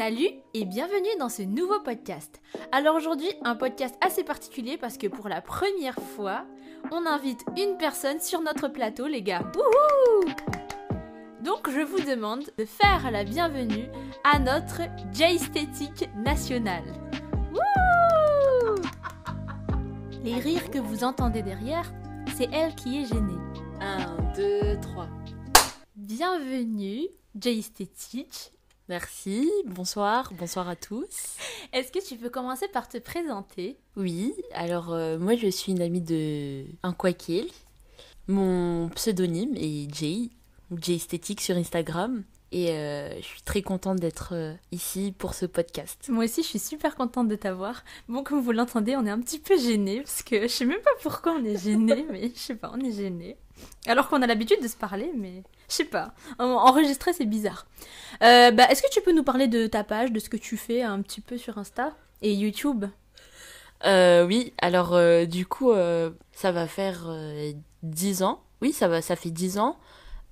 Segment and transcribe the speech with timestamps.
[0.00, 2.40] Salut et bienvenue dans ce nouveau podcast.
[2.72, 6.46] Alors aujourd'hui, un podcast assez particulier parce que pour la première fois,
[6.90, 9.42] on invite une personne sur notre plateau, les gars.
[9.54, 10.32] Wouhou
[11.44, 13.90] Donc je vous demande de faire la bienvenue
[14.24, 14.80] à notre
[15.12, 16.94] J-Esthétique nationale.
[17.52, 18.76] Wouhou
[20.24, 21.92] Les rires que vous entendez derrière,
[22.38, 23.38] c'est elle qui est gênée.
[23.82, 25.08] 1, 2, 3.
[25.94, 27.06] Bienvenue,
[27.38, 28.54] J-Esthétique.
[28.90, 31.36] Merci, bonsoir, bonsoir à tous.
[31.72, 33.76] Est-ce que tu peux commencer par te présenter?
[33.94, 37.46] Oui, alors euh, moi je suis une amie de un Quakil.
[38.26, 40.30] Mon pseudonyme est Jay,
[40.76, 42.24] Jay Esthétique sur Instagram.
[42.50, 46.08] Et euh, je suis très contente d'être euh, ici pour ce podcast.
[46.08, 47.84] Moi aussi, je suis super contente de t'avoir.
[48.08, 50.80] Bon, comme vous l'entendez, on est un petit peu gêné parce que je sais même
[50.80, 53.36] pas pourquoi on est gêné, mais je sais pas, on est gêné.
[53.86, 56.12] Alors qu'on a l'habitude de se parler, mais je sais pas.
[56.38, 57.66] En- Enregistrer, c'est bizarre.
[58.22, 60.56] Euh, bah, est-ce que tu peux nous parler de ta page, de ce que tu
[60.56, 62.84] fais un petit peu sur Insta et YouTube?
[63.86, 65.72] Euh, oui, alors euh, du coup,
[66.32, 68.42] ça va faire euh, 10 ans.
[68.60, 69.76] Oui, ça, va, ça fait 10 ans.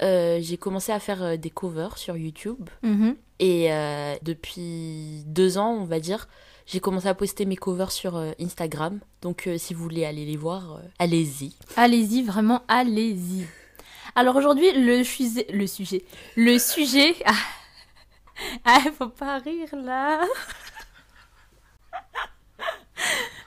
[0.01, 2.69] J'ai commencé à faire des covers sur YouTube.
[3.41, 6.29] Et euh, depuis deux ans, on va dire,
[6.67, 9.01] j'ai commencé à poster mes covers sur Instagram.
[9.23, 11.55] Donc si vous voulez aller les voir, allez-y.
[11.77, 13.47] Allez-y, vraiment, allez-y.
[14.14, 16.05] Alors aujourd'hui, le, sujet- le sujet.
[16.37, 17.14] Le sujet.
[17.25, 17.33] Ah,
[18.65, 20.20] ah faut pas rire là.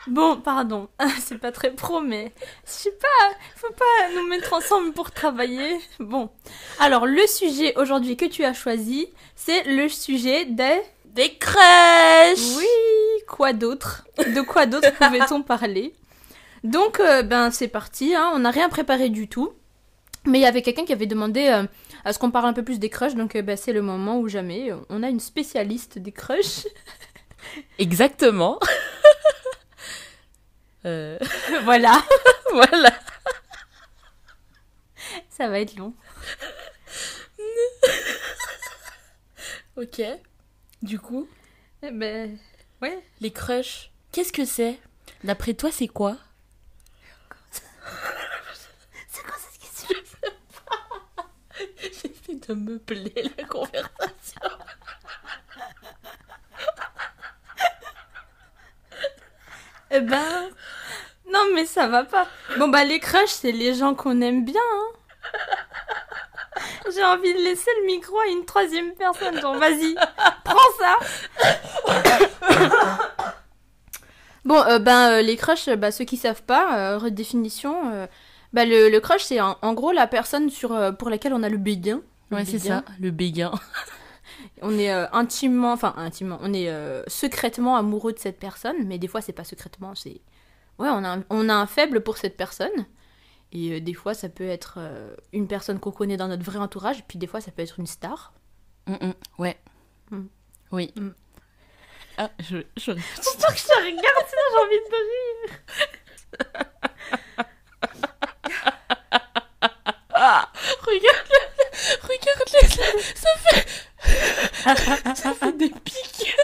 [0.07, 2.31] Bon, pardon, c'est pas très pro, mais
[2.65, 5.79] je sais pas, faut pas nous mettre ensemble pour travailler.
[5.99, 6.29] Bon,
[6.79, 10.81] alors le sujet aujourd'hui que tu as choisi, c'est le sujet des.
[11.05, 12.65] Des crushs Oui,
[13.27, 14.07] quoi d'autre?
[14.17, 15.93] De quoi d'autre pouvait-on parler?
[16.63, 19.51] Donc, euh, ben c'est parti, hein, on n'a rien préparé du tout.
[20.25, 21.63] Mais il y avait quelqu'un qui avait demandé euh,
[22.05, 24.19] à ce qu'on parle un peu plus des crushs, donc euh, ben, c'est le moment
[24.19, 24.69] où jamais.
[24.89, 26.67] On a une spécialiste des crushs.
[27.79, 28.59] Exactement.
[30.83, 31.19] Euh,
[31.63, 32.03] voilà,
[32.53, 32.91] voilà.
[35.29, 35.93] ça va être long.
[39.77, 40.01] Ok.
[40.81, 41.27] Du coup,
[41.83, 42.35] Eh ben,
[42.81, 42.97] ouais.
[43.19, 44.79] les crushs, qu'est-ce que c'est?
[45.23, 46.17] D'après toi, c'est quoi
[47.51, 49.95] C'est quoi cette question
[51.79, 54.41] J'essaie de meubler la conversation.
[59.89, 60.49] Eh ben,
[61.31, 62.27] non mais ça va pas.
[62.57, 64.61] Bon bah les crushs, c'est les gens qu'on aime bien.
[64.73, 64.87] hein.
[66.93, 69.39] J'ai envie de laisser le micro à une troisième personne.
[69.39, 69.95] Genre vas-y,
[70.43, 70.97] prends ça.
[74.45, 78.07] bon, euh, ben euh, les crushs, euh, bah, ceux qui savent pas, euh, redéfinition.
[78.53, 81.57] bah le, crush, c'est en, en gros la personne sur pour laquelle on a le
[81.57, 82.01] béguin.
[82.31, 83.51] Ouais, c'est ça, le béguin.
[84.61, 88.97] On est euh, intimement, enfin intimement, on est euh, secrètement amoureux de cette personne, mais
[88.97, 90.21] des fois c'est pas secrètement, c'est
[90.79, 92.85] ouais, on a un, on a un faible pour cette personne.
[93.51, 94.79] Et euh, des fois ça peut être
[95.33, 97.87] une personne qu'on connaît dans notre vrai entourage, puis des fois ça peut être une
[97.87, 98.33] star.
[98.87, 99.57] Mm, mm, ouais.
[100.11, 100.25] Mm.
[100.71, 100.93] Oui.
[100.95, 101.09] Mm.
[102.17, 102.91] Ah, je, je...
[102.91, 105.57] Que je te regarde, sinon j'ai envie de rire.
[110.23, 110.47] Ah,
[110.85, 111.50] regarde,
[112.03, 112.49] regarde,
[113.15, 116.35] ça fait, ça fait des pics.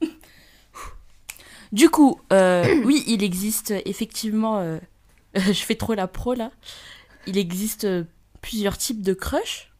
[1.72, 4.58] Du coup, euh, oui, il existe effectivement.
[4.58, 4.78] euh,
[5.34, 6.50] je fais trop la pro là.
[7.26, 8.04] Il existe euh,
[8.42, 9.70] plusieurs types de crush.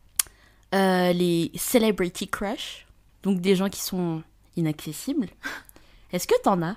[0.75, 2.87] Euh, les celebrity crush,
[3.25, 4.23] donc des gens qui sont
[4.57, 5.29] inaccessibles.
[6.15, 6.77] Est-ce que t'en as?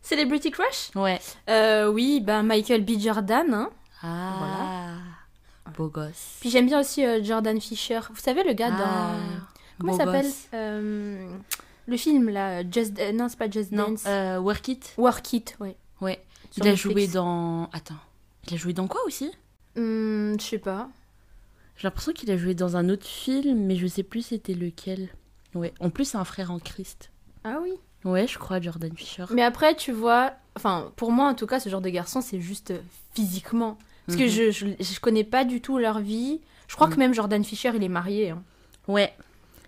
[0.00, 0.90] Celebrity crush?
[0.94, 1.20] Ouais.
[1.50, 2.98] euh, Oui, bah Michael B.
[2.98, 3.52] Jordan.
[3.52, 3.70] Hein.
[4.02, 4.94] Ah.
[5.76, 6.36] Beau gosse.
[6.40, 8.00] Puis j'aime bien aussi euh, Jordan Fisher.
[8.10, 9.46] Vous savez le gars Ah, dans
[9.80, 10.30] comment il s'appelle.
[10.52, 11.36] Euh,
[11.86, 14.04] Le film là, Just euh, non c'est pas Just Non, Dance.
[14.06, 14.94] euh, Work It.
[14.98, 15.76] Work It, ouais.
[16.00, 16.22] Ouais.
[16.50, 17.68] Sur il a joué dans.
[17.72, 17.96] Attends.
[18.46, 19.30] Il a joué dans quoi aussi?
[19.76, 20.88] Hmm, je sais pas.
[21.76, 25.08] J'ai l'impression qu'il a joué dans un autre film, mais je sais plus c'était lequel.
[25.54, 25.72] Ouais.
[25.80, 27.10] En plus, c'est un frère en Christ.
[27.42, 27.72] Ah oui.
[28.04, 29.24] Ouais, je crois, Jordan Fisher.
[29.30, 32.40] Mais après, tu vois, enfin, pour moi en tout cas, ce genre de garçon, c'est
[32.40, 32.72] juste
[33.14, 33.78] physiquement.
[34.06, 34.28] Parce que Mhm.
[34.30, 36.40] je, je, je connais pas du tout leur vie.
[36.68, 36.98] Je crois que Mhm.
[37.00, 38.30] même Jordan Fisher, il est marié.
[38.30, 38.42] hein.
[38.88, 39.12] Ouais.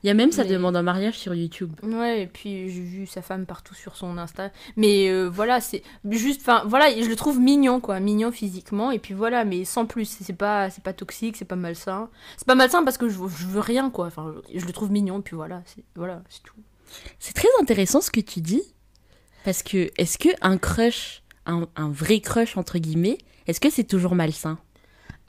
[0.02, 1.72] Il y a même sa Mais- demande en mariage sur YouTube.
[1.82, 4.52] Ouais, et puis j'ai vu sa femme partout sur son Insta.
[4.76, 7.98] Mais euh, voilà, c'est juste, enfin, voilà, je le trouve mignon, quoi.
[7.98, 10.04] Mignon physiquement, et puis voilà, mais sans plus.
[10.22, 12.08] C'est pas, c'est pas toxique, c'est pas malsain.
[12.36, 14.06] C'est pas malsain parce que je, je veux rien, quoi.
[14.06, 16.54] Enfin, je, je le trouve mignon, puis voilà, c'est voilà, c'est tout.
[17.18, 18.62] C'est très intéressant ce que tu dis.
[19.44, 23.84] Parce que, est-ce que un crush, un, un vrai crush, entre guillemets, est-ce que c'est
[23.84, 24.58] toujours malsain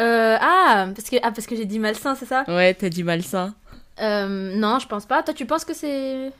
[0.01, 3.03] Euh, ah, parce que, ah, parce que j'ai dit malsain, c'est ça Ouais, t'as dit
[3.03, 3.55] malsain.
[3.99, 5.23] Euh, non, je pense pas.
[5.23, 6.31] Toi, tu penses que c'est.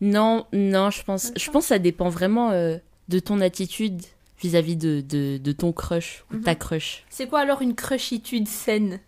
[0.00, 2.76] Non, non, je pense, je pense que ça dépend vraiment euh,
[3.08, 4.02] de ton attitude
[4.40, 6.58] vis-à-vis de, de, de, ton crush ou ta mhm.
[6.58, 7.04] crush.
[7.08, 9.00] C'est quoi alors une crushitude saine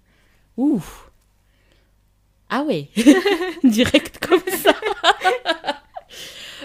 [0.57, 0.83] Ouh
[2.49, 2.89] Ah ouais
[3.65, 4.75] Direct comme ça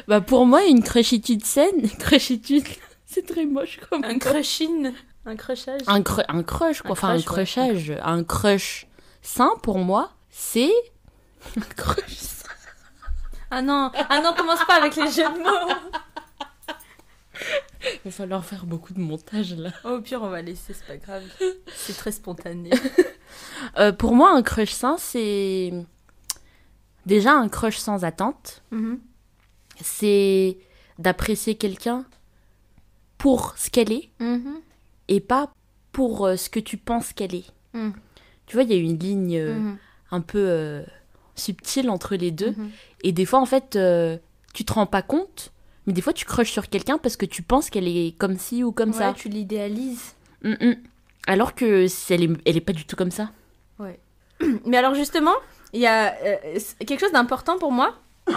[0.07, 2.65] Bah pour moi, une crushitude saine, une crushitude,
[3.05, 4.91] c'est très moche comme Un crushing
[5.25, 6.91] Un crushage Un, un crush, quoi.
[6.91, 7.93] enfin, un crushage.
[8.03, 8.87] Un crush
[9.21, 10.73] sain, pour moi, c'est...
[11.57, 12.43] Un crush
[13.49, 15.75] Ah non, ah non, commence pas avec les jeux de mots
[17.81, 19.71] Il va falloir faire beaucoup de montage là.
[19.83, 21.23] Oh, au pire, on va laisser, c'est pas grave.
[21.75, 22.71] C'est très spontané.
[23.77, 25.73] Euh, pour moi, un crush sain, c'est
[27.05, 28.63] déjà un crush sans attente.
[28.71, 28.99] Mm-hmm.
[29.81, 30.57] C'est
[30.99, 32.05] d'apprécier quelqu'un
[33.17, 34.61] pour ce qu'elle est mm-hmm.
[35.07, 35.51] Et pas
[35.91, 37.51] pour euh, ce que tu penses qu'elle est.
[37.73, 37.91] Mm.
[38.47, 39.75] Tu vois, il y a une ligne euh, mm-hmm.
[40.11, 40.83] un peu
[41.35, 42.55] subtile entre les deux.
[43.03, 43.77] Et des fois, en fait,
[44.53, 45.51] tu te rends pas compte
[45.87, 48.63] mais des fois, tu crushes sur quelqu'un parce que tu penses qu'elle est comme ci
[48.63, 49.13] ou comme ça.
[49.13, 50.15] tu l'idéalises.
[51.27, 53.31] Alors que elle est, elle est pas du tout comme ça.
[53.79, 53.99] Ouais.
[54.65, 55.33] Mais alors justement,
[55.73, 57.95] il y a euh, quelque chose d'important pour moi.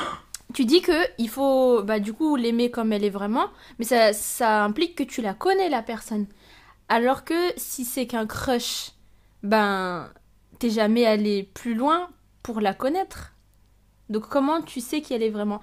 [0.54, 3.48] Tu dis que il faut, bah, du coup, l'aimer comme elle est vraiment,
[3.78, 6.24] mais ça, ça implique que tu la connais la personne.
[6.88, 8.92] Alors que si c'est qu'un crush,
[9.42, 10.10] ben,
[10.58, 12.08] t'es jamais allé plus loin
[12.42, 13.34] pour la connaître.
[14.08, 15.60] Donc comment tu sais qui elle est vraiment?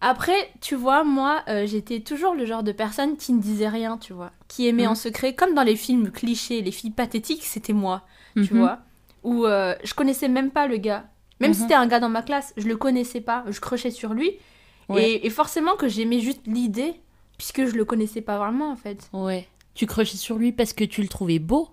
[0.00, 3.98] Après, tu vois, moi, euh, j'étais toujours le genre de personne qui ne disait rien,
[3.98, 4.30] tu vois.
[4.46, 4.96] Qui aimait en mhm.
[4.96, 8.60] secret, comme dans les films clichés, les filles pathétiques, c'était moi, tu mhm.
[8.60, 8.78] vois.
[9.24, 11.06] Où euh, je connaissais même pas le gars.
[11.40, 11.64] Même si mhm.
[11.64, 14.32] c'était un gars dans ma classe, je le connaissais pas, je crochais sur lui.
[14.96, 16.94] Et, forcément que j'aimais juste l'idée,
[17.36, 19.10] puisque je le connaissais pas vraiment, en fait.
[19.12, 19.46] Ouais.
[19.78, 21.68] Tu crochais sur lui parce que tu le trouvais beau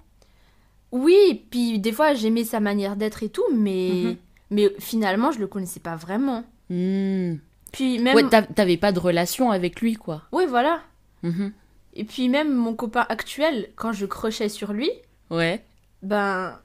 [0.92, 4.18] Oui, puis des fois, j'aimais sa manière d'être et tout, mais...
[4.52, 6.44] Mais finalement, je le connaissais pas vraiment.
[6.70, 7.38] Hmm.
[7.72, 8.16] Puis même.
[8.16, 10.22] Ouais, t'avais pas de relation avec lui, quoi.
[10.32, 10.82] Oui, voilà.
[11.24, 11.52] Mhm.
[11.96, 14.92] Et puis même mon copain actuel, quand je crochais sur lui.
[15.32, 15.66] Ouais.
[16.04, 16.60] Ben,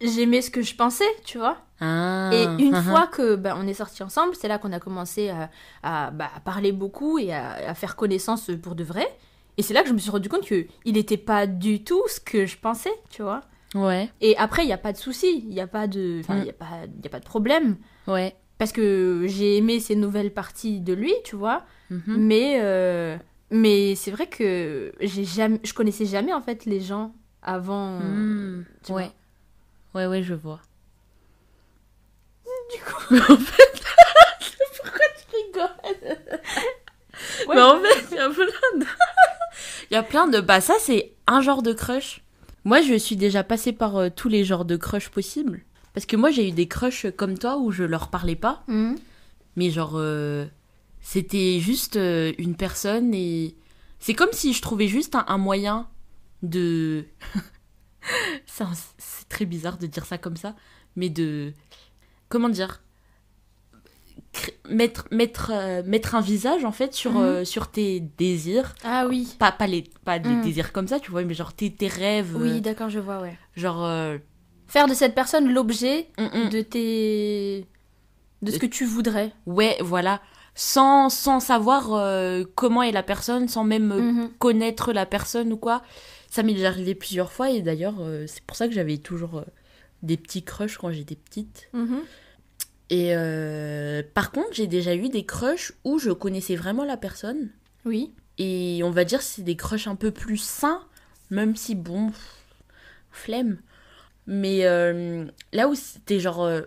[0.00, 1.58] j'aimais ce que je pensais, tu vois.
[1.78, 2.82] Ah, et une uh-huh.
[2.82, 5.28] fois que ben, on est sortis ensemble, c'est là qu'on a commencé
[5.82, 9.06] à, bah, à, parler beaucoup et à, faire connaissance pour de vrai.
[9.58, 12.20] Et c'est là que je me suis rendu compte qu'il n'était pas du tout ce
[12.20, 13.42] que je pensais, tu vois.
[13.74, 14.10] Ouais.
[14.20, 16.44] Et après, il n'y a pas de souci, il n'y a, pas de, mm.
[16.44, 16.66] y a, pas,
[17.02, 17.76] y a pas de problème.
[18.06, 21.64] Ouais parce que j'ai aimé ces nouvelles parties de lui, tu vois.
[21.90, 22.02] Mhm.
[22.06, 23.16] Mais, euh,
[23.50, 28.00] mais c'est vrai que jamais, je connaissais jamais en fait les gens avant.
[28.00, 28.64] Hmm.
[28.88, 29.10] ouais.
[29.94, 30.60] Ouais, ouais, je vois.
[32.74, 33.82] Du coup, en fait,
[34.82, 36.18] pourquoi tu rigoles?
[37.48, 38.86] Mais en fait, y a plein de.
[39.90, 40.40] Il y a plein de.
[40.40, 42.22] Bah, ça, c'est un genre de crush.
[42.64, 45.62] Moi, je suis déjà passée par euh, tous les genres de crush possibles.
[45.94, 48.64] Parce que moi, j'ai eu des crushs comme toi où je leur parlais pas.
[48.68, 48.96] Mhm.
[49.56, 50.46] Mais genre, euh,
[51.00, 53.56] c'était juste euh, une personne et.
[53.98, 55.88] C'est comme si je trouvais juste un, moyen
[56.42, 57.06] de.
[58.46, 60.54] c'est très bizarre de dire ça comme ça,
[60.96, 61.52] mais de.
[62.28, 62.82] Comment dire
[64.68, 67.44] mettre, mettre, euh, mettre un visage en fait sur, mhm.
[67.44, 68.74] sur tes désirs.
[68.84, 69.36] Ah oui.
[69.38, 70.42] Pas, pas, les, pas des mhm.
[70.42, 72.36] désirs comme ça, tu vois, mais genre tes, tes rêves.
[72.36, 73.36] Oui, d'accord, je vois, ouais.
[73.56, 74.18] Genre,
[74.66, 76.48] faire de cette personne l'objet mm, mm.
[76.50, 77.66] de tes
[78.42, 79.32] de ce que tu voudrais.
[79.46, 80.20] Ouais, voilà.
[80.54, 84.28] Sans, sans savoir euh, comment est la personne, sans même euh, mm-hmm.
[84.38, 85.82] connaître la personne ou quoi.
[86.30, 89.42] Ça m'est déjà arrivé plusieurs fois et d'ailleurs, euh, c'est pour ça que j'avais toujours
[90.02, 91.70] des petits crushs quand j'étais petite.
[92.88, 93.12] Et
[94.14, 97.50] par contre, j'ai déjà eu des crushs où je connaissais vraiment la personne.
[97.84, 98.12] Oui.
[98.38, 100.82] Et on va dire c'est des crushs un peu plus sains,
[101.30, 102.12] même si bon,
[103.10, 103.58] flemme.
[104.26, 106.44] Mais euh, là où c'était genre.
[106.44, 106.62] Euh,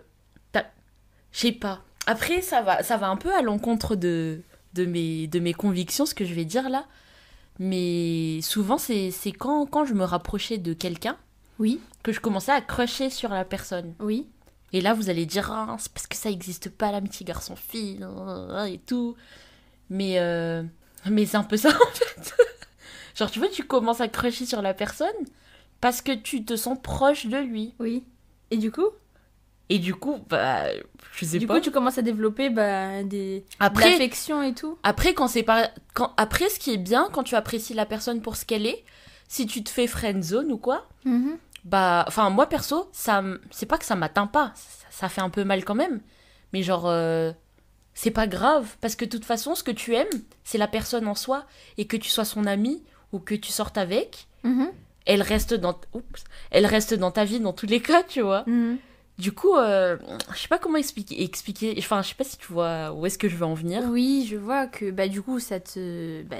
[1.32, 1.84] je sais pas.
[2.06, 4.40] Après, ça va, ça va un peu à l'encontre de,
[4.74, 6.86] de, mes, de mes convictions, ce que je vais dire là.
[7.60, 11.16] Mais souvent, c'est quand, quand je me rapprochais de quelqu'un.
[11.60, 11.78] Oui.
[12.02, 13.94] Que je commençais à crusher sur la personne.
[14.00, 14.26] Oui.
[14.72, 18.00] Et là, vous allez dire, ah, c'est parce que ça n'existe pas l'amitié garçon-fille
[18.68, 19.16] et tout.
[19.88, 20.62] Mais, euh,
[21.06, 22.34] mais c'est un peu ça en fait.
[23.16, 25.08] Genre, tu vois, tu commences à crusher sur la personne
[25.80, 27.74] parce que tu te sens proche de lui.
[27.80, 28.04] Oui.
[28.50, 28.86] Et du coup?
[29.68, 30.64] Et du coup, bah,
[31.12, 31.38] je sais pas.
[31.38, 34.76] Du coup, tu commences à développer bah, des après, et tout.
[34.82, 38.20] Après, quand c'est pas, quand après, ce qui est bien quand tu apprécies la personne
[38.20, 38.84] pour ce qu'elle est,
[39.28, 41.38] si tu te fais friend zone ou quoi, mhm.
[41.64, 44.52] Bah, enfin moi perso, ça, c'est pas que ça m'atteint pas,
[44.90, 46.00] ça, fait un peu mal quand même,
[46.52, 46.86] mais genre.
[46.86, 47.32] Euh,
[47.92, 50.06] c'est pas grave, parce que de toute façon, ce que tu aimes,
[50.44, 51.44] c'est la personne en soi,
[51.76, 54.70] et que tu sois son ami ou que tu sortes avec, mhm
[55.06, 55.78] elle reste dans
[56.50, 58.78] elle reste dans ta vie dans tous les cas tu vois mhm.
[59.18, 59.98] Du coup, euh,
[60.32, 61.74] je sais pas comment expliquer, expliquer.
[61.76, 63.82] Enfin, je sais pas si tu vois où est-ce que je veux en venir.
[63.90, 66.38] Oui, je vois que bah du coup ça te bah,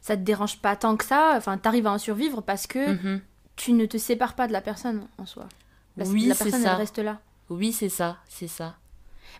[0.00, 1.34] ça te dérange pas tant que ça.
[1.36, 3.20] Enfin, t'arrives à en survivre parce que mhm.
[3.56, 5.48] Tu ne te sépares pas de la personne en soi.
[5.96, 6.72] oui, la personne ça.
[6.72, 7.20] elle reste là.
[7.48, 8.76] Oui, c'est ça, c'est ça.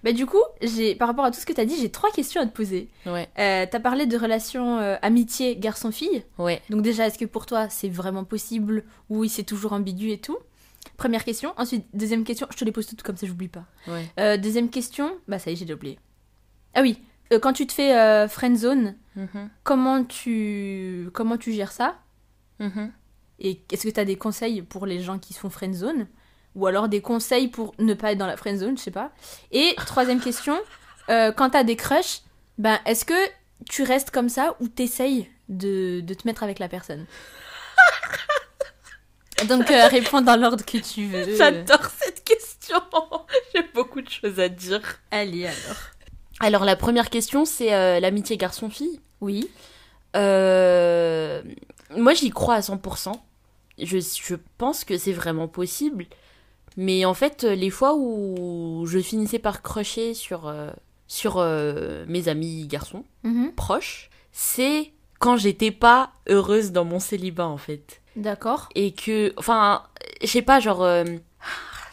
[0.04, 2.10] Bah du coup, j'ai par rapport à tout ce que tu as dit, j'ai trois
[2.10, 2.88] questions à te poser.
[3.06, 3.28] Ouais.
[3.38, 6.22] Euh, t'as parlé de relation euh, amitié garçon-fille.
[6.38, 6.60] Ouais.
[6.70, 10.38] Donc déjà, est-ce que pour toi c'est vraiment possible ou c'est toujours ambigu et tout?
[10.96, 11.52] Première question.
[11.56, 12.46] Ensuite, deuxième question.
[12.50, 13.64] Je te les pose toutes comme ça, j'oublie pas.
[13.88, 14.06] Ouais.
[14.18, 15.16] Euh, deuxième question.
[15.28, 15.98] Bah, ça y est, j'ai oublié.
[16.74, 16.98] Ah oui.
[17.32, 19.48] Euh, quand tu te fais friend zone, mm-hmm.
[19.64, 21.10] comment, tu...
[21.12, 21.98] comment tu gères ça?
[22.60, 22.90] Mm-hmm.
[23.38, 26.06] Et est-ce que tu as des conseils pour les gens qui se font friend zone
[26.54, 29.10] Ou alors des conseils pour ne pas être dans la friend zone, je sais pas.
[29.52, 30.58] Et troisième question.
[31.08, 32.22] quand tu as des crushs,
[32.58, 33.14] ben, est-ce que
[33.68, 37.06] tu restes comme ça ou t'essayes de, de te mettre avec la personne?
[39.48, 41.36] Donc euh, réponds dans l'ordre que tu veux.
[41.36, 42.80] J'adore cette question.
[43.54, 44.80] J'ai beaucoup de choses à dire.
[45.10, 45.76] Allez alors.
[46.40, 49.00] Alors la première question c'est euh, l'amitié garçon-fille.
[49.20, 49.50] Oui.
[50.14, 51.42] Euh,
[51.96, 53.12] moi j'y crois à 100%.
[53.78, 56.06] Je, je pense que c'est vraiment possible.
[56.76, 60.52] Mais en fait les fois où je finissais par crocher sur,
[61.06, 61.42] sur
[62.06, 63.52] mes amis garçons mhm.
[63.52, 68.02] proches, c'est quand j'étais pas heureuse dans mon célibat en fait.
[68.16, 68.68] D'accord.
[68.74, 69.82] Et que, enfin,
[70.22, 71.04] je sais pas, genre, euh,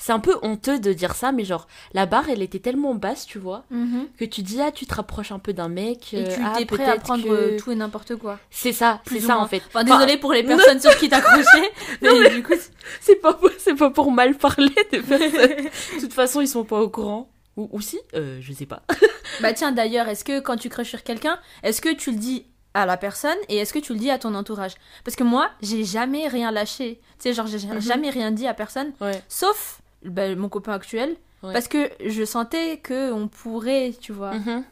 [0.04, 3.26] c'est un peu honteux de dire ça, mais genre, la barre, elle était tellement basse,
[3.26, 4.10] tu vois, mhm.
[4.20, 6.14] que tu dis, ah, tu te rapproches un peu d'un mec.
[6.14, 8.38] Et tu euh, es prêt à prendre euh, tout et n'importe quoi.
[8.52, 9.62] C'est ça, c'est ça en fait.
[9.68, 12.52] Enfin, désolé pour les personnes sur qui t'accrochais, mais, du coup,
[13.00, 15.30] c'est pas, c'est pas pour mal parler des personnes.
[15.30, 17.30] de toute façon, ils sont pas au courant.
[17.56, 18.84] Ou, ou si, je sais pas.
[19.42, 22.46] bah tiens, d'ailleurs, est-ce que quand tu crushes sur quelqu'un, est-ce que tu le dis
[22.74, 24.74] à la personne et est-ce que tu le dis à ton entourage?
[25.06, 27.00] Parce que moi, j'ai jamais rien lâché.
[27.20, 27.80] Tu sais, genre, j'ai mhm.
[27.80, 28.92] jamais rien dit à personne.
[29.30, 31.16] Sauf bah, mon copain actuel.
[31.42, 34.36] Parce que je sentais que on pourrait, tu vois.
[34.36, 34.64] Mhm.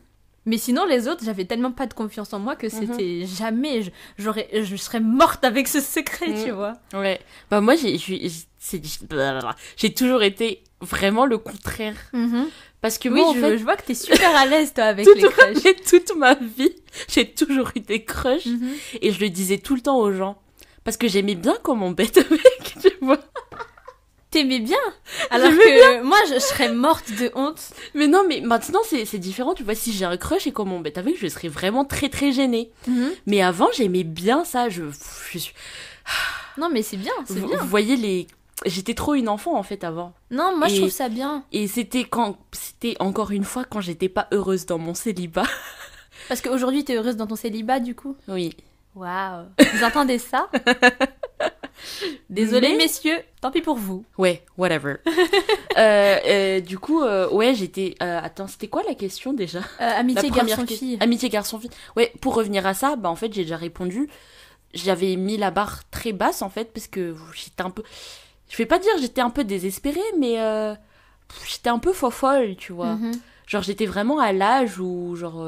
[0.46, 2.72] Mais sinon, les autres, j'avais tellement pas de confiance en moi que mhm.
[2.72, 3.92] c'était jamais.
[4.18, 6.74] J'aurais, je serais morte avec ce secret, tu vois.
[6.94, 7.20] Ouais.
[7.50, 7.98] Bah, moi, j'ai,
[9.94, 11.96] toujours été vraiment le contraire.
[12.82, 13.58] Parce que oui, moi, je, en fait...
[13.60, 15.84] je vois que t'es super à l'aise, toi, avec les crushs.
[15.88, 16.74] toute ma vie,
[17.08, 18.48] j'ai toujours eu des crushs.
[18.48, 18.72] Mhm.
[19.02, 20.42] Et je le disais tout le temps aux gens.
[20.84, 23.20] Parce que j'aimais bien comment on bête avec, tu vois.
[24.32, 24.78] T'aimais bien
[25.30, 27.60] Alors que moi, je, serais morte de honte.
[27.94, 29.54] Mais non, mais maintenant, c'est différent.
[29.54, 32.08] Tu vois, si j'ai un crush et comment on bête avec, je serais vraiment très,
[32.08, 32.72] très gênée.
[32.88, 33.12] Mhm.
[33.28, 34.70] Mais avant, j'aimais bien ça.
[34.70, 34.84] Je,
[35.32, 35.54] je suis...
[36.58, 37.58] Non, mais c'est bien, c'est bien.
[37.58, 38.28] Vous voyez les
[38.66, 40.14] j'étais trop une enfant en fait avant.
[40.30, 41.44] Non, moi je trouve ça bien.
[41.52, 45.48] Et c'était quand c'était encore une fois quand j'étais pas heureuse dans mon célibat.
[46.28, 48.16] Parce qu'aujourd'hui tu es heureuse dans ton célibat du coup?
[48.28, 48.56] Oui.
[48.96, 49.46] Waouh.
[49.74, 50.50] Vous entendez ça?
[52.30, 54.06] Désolé messieurs, tant pis pour vous.
[54.18, 54.96] Ouais, whatever.
[55.78, 57.96] Euh, euh, du coup, euh, ouais, j'étais.
[58.02, 59.62] attends, c'était quoi la question déjà?
[59.80, 60.98] Amitié garçon-fille.
[61.00, 61.70] Amitié garçon-fille.
[61.96, 64.10] Ouais, pour revenir à ça, bah en fait j'ai déjà répondu.
[64.74, 67.84] J'avais mis la barre très basse en fait parce que j'étais un peu
[68.50, 70.36] je vais pas dire j'étais un peu désespérée, mais
[71.50, 72.96] j'étais un peu folle, tu vois.
[72.96, 73.14] Mhm.
[73.48, 75.42] Genre, j'étais vraiment à l'âge où, genre,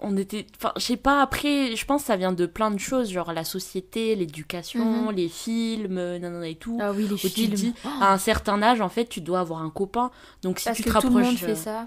[0.00, 0.46] on était.
[0.56, 3.32] Enfin, je sais pas, après, je pense que ça vient de plein de choses, genre
[3.32, 5.14] la société, l'éducation, mhm.
[5.14, 6.78] les films, nanana et tout.
[6.80, 7.50] Ah oui, les films.
[7.50, 7.88] Tu dis, oh.
[8.00, 10.10] à un certain âge, en fait, tu dois avoir un copain.
[10.42, 11.12] Donc, si Parce tu que te rapproches.
[11.12, 11.86] Tout le monde fait ça.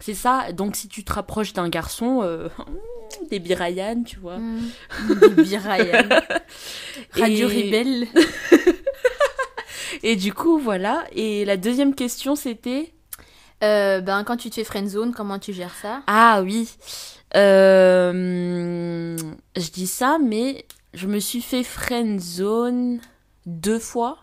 [0.00, 2.48] C'est ça, donc si tu te rapproches d'un garçon, euh,
[3.30, 4.38] des Birayan, tu vois.
[4.38, 4.70] Mhm.
[5.20, 6.08] Des Birayan.
[7.12, 8.06] Radio Rebelle.
[10.02, 11.04] Et du coup, voilà.
[11.12, 12.92] Et la deuxième question, c'était?
[13.64, 16.02] Euh, ben, quand tu te fais friendzone, comment tu gères ça?
[16.06, 16.68] Ah oui.
[17.36, 19.16] Euh,
[19.56, 23.00] je dis ça, mais je me suis fait friendzone
[23.46, 24.18] deux fois.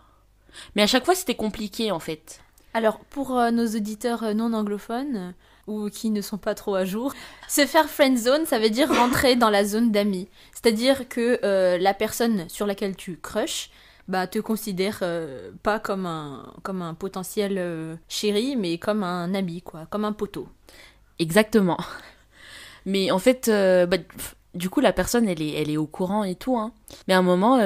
[0.74, 2.40] Mais à chaque fois, c'était compliqué, en fait.
[2.74, 5.34] Alors, pour euh, nos auditeurs non anglophones,
[5.66, 7.12] ou qui ne sont pas trop à jour.
[7.48, 10.28] Se faire friendzone, ça veut dire rentrer dans la zone d'amis.
[10.52, 11.40] C'est-à-dire que
[11.78, 13.70] la personne sur laquelle tu crushes,
[14.08, 19.34] bah, te considère euh, pas comme un, comme un potentiel euh, chéri, mais comme un
[19.34, 20.48] ami, quoi, comme un poteau.
[21.18, 21.78] Exactement.
[22.86, 23.98] Mais en fait, euh, bah,
[24.54, 26.56] du coup, la personne, elle est, elle est au courant et tout.
[26.56, 26.72] Hein.
[27.06, 27.58] Mais à un moment,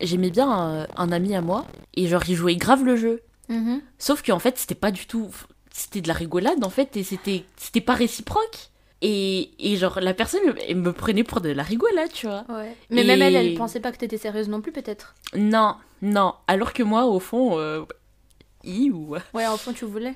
[0.00, 3.22] j'aimais bien un, ami à moi, et genre, il jouait grave le jeu.
[3.50, 3.80] Mm-hmm.
[3.98, 5.30] Sauf qu'en fait, c'était pas du tout.
[5.72, 8.70] C'était de la rigolade, en fait, et c'était pas réciproque.
[9.02, 12.44] Et, et, genre, la personne elle me prenait pour de la rigolade, tu vois.
[12.48, 12.74] Ouais.
[12.88, 16.34] Mais même elle, elle pensait pas que t'étais sérieuse non plus, peut-être Non, non.
[16.46, 17.84] Alors que moi, au fond, euh...
[18.66, 20.14] Ouais, au fond, tu voulais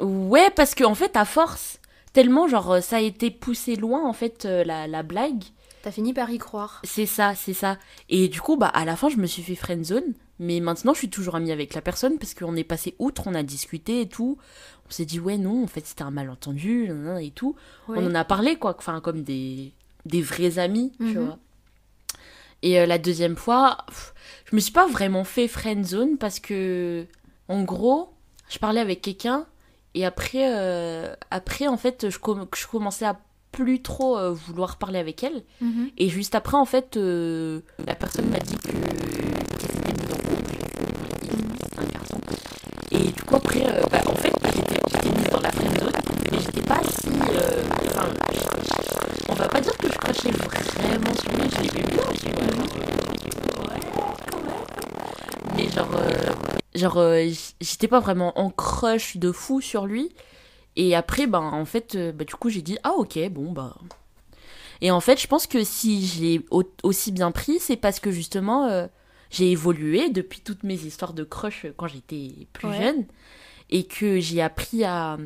[0.00, 1.78] Ouais, parce qu'en en fait, à force,
[2.12, 5.44] tellement, genre, ça a été poussé loin, en fait, euh, la, la blague.
[5.82, 6.80] T'as fini par y croire.
[6.84, 7.76] C'est ça, c'est ça.
[8.08, 10.14] Et du coup, bah, à la fin, je me suis fait friendzone.
[10.38, 13.34] Mais maintenant, je suis toujours amie avec la personne parce qu'on est passé outre, on
[13.34, 14.38] a discuté et tout.
[14.88, 16.90] On s'est dit, ouais, non, en fait, c'était un malentendu
[17.20, 17.54] et tout.
[17.88, 19.72] On en a parlé, quoi, enfin, comme des,
[20.04, 21.24] des vrais amis, tu mhm.
[21.24, 21.38] vois.
[22.62, 23.78] Et euh, la deuxième fois,
[24.46, 27.06] je me suis pas vraiment fait friend zone parce que,
[27.48, 28.12] en gros,
[28.48, 29.46] je parlais avec quelqu'un
[29.94, 33.18] et après, euh, après en fait, je, je commençais à
[33.50, 35.42] plus trop euh, vouloir parler avec elle.
[35.60, 35.90] Mhm.
[35.98, 38.70] Et juste après, en fait, la personne m'a dit que,
[39.60, 39.92] c'était
[41.78, 42.18] un garçon.
[42.90, 45.92] Et du coup, après, bah, en fait, j'étais mise dans la friend zone,
[46.30, 47.08] mais j'étais pas si.
[47.90, 48.08] Enfin,
[49.28, 52.02] on va pas dire que je crachais vraiment sur lui, je l'aimais bien,
[55.56, 57.28] mais genre, euh, genre euh,
[57.60, 60.10] j'étais pas vraiment en crush de fou sur lui.
[60.74, 63.76] Et après, ben, en fait, euh, bah, du coup, j'ai dit, ah ok, bon, bah.
[64.80, 66.44] Et en fait, je pense que si j'ai
[66.82, 68.88] aussi bien pris, c'est parce que justement,
[69.30, 73.04] j'ai évolué depuis toutes mes histoires de crush quand j'étais plus jeune.
[73.70, 75.18] Et que j'ai appris à,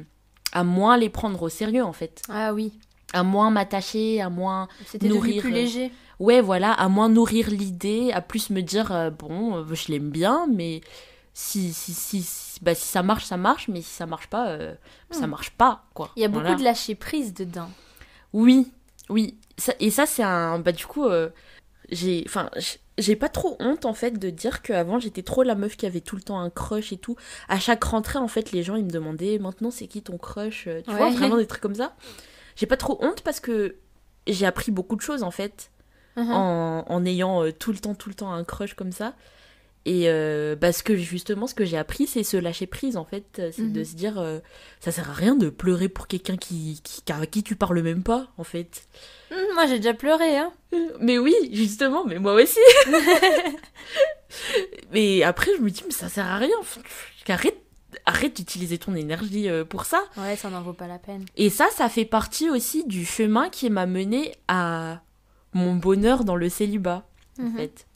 [0.52, 2.20] à moins les prendre au sérieux, en fait.
[2.28, 2.74] Ah oui.
[3.14, 4.68] À moins m'attacher, à moins
[5.00, 5.40] nourrir.
[5.40, 9.74] plus léger ouais, voilà, à moins nourrir l'idée, à plus me dire, euh, bon, euh,
[9.74, 10.80] je l'aime bien, mais
[11.38, 14.74] si, si, si, bah, si ça marche, ça marche, mais si ça marche pas, euh,
[15.10, 15.30] ça hmm.
[15.30, 16.10] marche pas, quoi.
[16.16, 17.68] Il y a beaucoup de lâcher prise dedans.
[18.32, 18.72] Oui,
[19.10, 19.38] oui.
[19.78, 20.58] et ça, c'est un.
[20.60, 21.04] Bah, du coup,
[21.90, 22.24] j'ai.
[22.26, 22.48] Enfin,
[22.96, 26.00] j'ai pas trop honte, en fait, de dire qu'avant, j'étais trop la meuf qui avait
[26.00, 27.16] tout le temps un crush et tout.
[27.50, 30.70] À chaque rentrée, en fait, les gens, ils me demandaient, maintenant, c'est qui ton crush
[30.86, 31.94] Tu vois, vraiment des trucs comme ça.
[32.56, 33.76] J'ai pas trop honte parce que
[34.26, 35.70] j'ai appris beaucoup de choses, en fait.
[36.16, 36.32] Uh-huh.
[36.32, 39.12] en, ayant euh, tout le temps, tout le temps un crush comme ça.
[39.86, 43.40] Et euh, parce que justement, ce que j'ai appris, c'est se lâcher prise, en fait.
[43.52, 43.84] C'est de mm-hmm.
[43.84, 44.40] se dire, euh,
[44.80, 48.02] ça sert à rien de pleurer pour quelqu'un qui, qui, avec qui tu parles même
[48.02, 48.88] pas, en fait.
[49.30, 50.52] Mm, moi, j'ai déjà pleuré, hein.
[51.00, 52.58] Mais oui, justement, mais moi aussi.
[54.92, 56.56] mais après, je me dis, mais ça sert à rien.
[57.28, 57.62] Arrête,
[58.06, 60.02] arrête d'utiliser ton énergie pour ça.
[60.16, 61.24] Ouais, ça n'en vaut pas la peine.
[61.36, 65.00] Et ça, ça fait partie aussi du chemin qui m'a mené à
[65.52, 67.06] mon bonheur dans le célibat,
[67.38, 67.56] en mhm.
[67.56, 67.86] fait.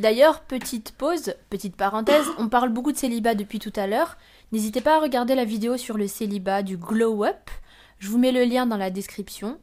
[0.00, 4.16] D'ailleurs, petite pause, petite parenthèse, on parle beaucoup de célibat depuis tout à l'heure.
[4.50, 7.50] N'hésitez pas à regarder la vidéo sur le célibat du Glow Up.
[7.98, 9.58] Je vous mets le lien dans la description.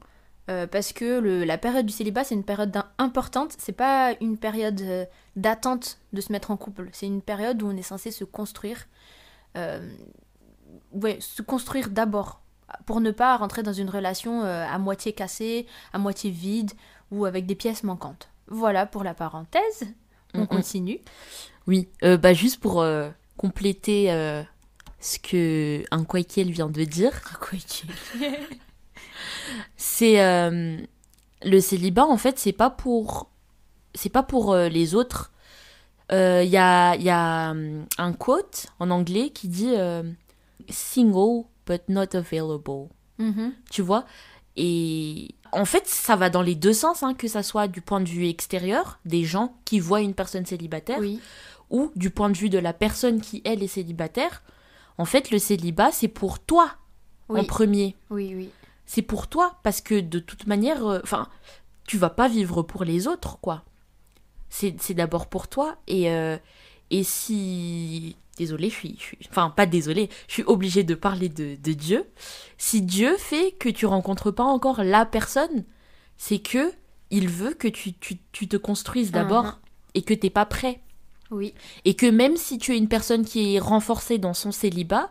[0.51, 3.55] Euh, parce que la période du célibat, c'est une période importante.
[3.57, 6.87] C'est pas une période euh, d'attente de se mettre en couple.
[6.91, 8.85] C'est une période où on est censé se construire.
[9.57, 9.89] Euh,
[11.19, 12.41] se construire d'abord.
[12.85, 16.73] Pour ne pas rentrer dans une relation à moitié cassée, à moitié vide,
[17.11, 18.29] ou avec des pièces manquantes.
[18.47, 19.87] Voilà pour la parenthèse.
[20.37, 20.99] On continue.
[21.67, 24.41] Oui, euh, bah juste pour euh, compléter euh,
[24.99, 27.11] ce que un Kwaikiel vient de dire.
[29.75, 30.17] c'est
[31.43, 33.29] le célibat en fait, c'est pas pour
[33.93, 35.31] c'est pas pour les autres.
[36.09, 36.15] Il
[36.49, 37.53] y a, y a
[37.97, 39.75] un quote en anglais qui dit
[40.69, 42.87] single but not available.
[43.19, 43.51] Mm-hmm.
[43.69, 44.05] Tu vois?
[44.55, 48.01] Et en fait, ça va dans les deux sens, hein, que ça soit du point
[48.01, 50.99] de vue extérieur, des gens qui voient une personne célibataire,
[51.69, 54.43] ou du point de vue de la personne qui, elle, est célibataire.
[54.97, 56.71] En fait, le célibat, c'est pour toi
[57.29, 57.95] en premier.
[58.09, 58.49] Oui, oui.
[58.85, 61.27] C'est pour toi, parce que de toute manière, euh, enfin,
[61.85, 63.63] tu vas pas vivre pour les autres, quoi.
[64.49, 66.37] C'est d'abord pour toi, et, euh,
[66.91, 68.97] et si désolée, je suis,
[69.29, 72.05] enfin pas désolée, je suis obligée de parler de, Dieu.
[72.57, 75.65] Si Dieu fait que tu rencontres pas encore la personne,
[76.17, 76.71] c'est que
[77.09, 79.55] il veut que tu, tu, te construises d'abord uh-huh.
[79.95, 80.81] et que t'es pas prêt.
[81.31, 81.53] Oui.
[81.85, 85.09] Et que même si tu es une personne qui est renforcée dans son célibat,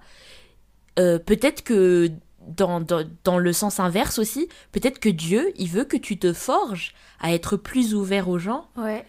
[0.98, 2.10] euh, peut-être que
[2.46, 6.94] dans, dans, le sens inverse aussi, peut-être que Dieu, il veut que tu te forges
[7.20, 8.68] à être plus ouvert aux gens.
[8.76, 9.04] Ouais.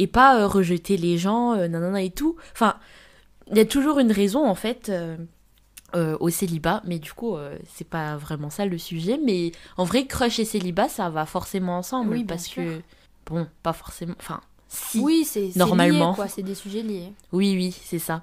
[0.00, 2.36] Et pas euh, rejeter les gens, euh, nanana et tout.
[2.52, 2.76] Enfin,
[3.50, 4.90] il y a toujours une raison en fait
[5.94, 9.20] euh, au célibat, mais du coup euh, c'est pas vraiment ça le sujet.
[9.22, 12.80] Mais en vrai, crush et célibat ça va forcément ensemble oui, parce que
[13.26, 15.00] bon, pas forcément, enfin si.
[15.00, 16.16] Oui, c'est normalement.
[16.28, 17.12] c'est des sujets liés.
[17.32, 18.22] Oui, oui, c'est ça.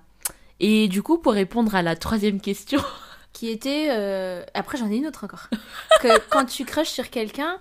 [0.59, 2.81] Et du coup, pour répondre à la troisième question.
[3.33, 3.89] Qui était.
[4.55, 5.47] Après, j'en ai une autre encore.
[6.01, 7.59] que quand tu crushes sur quelqu'un,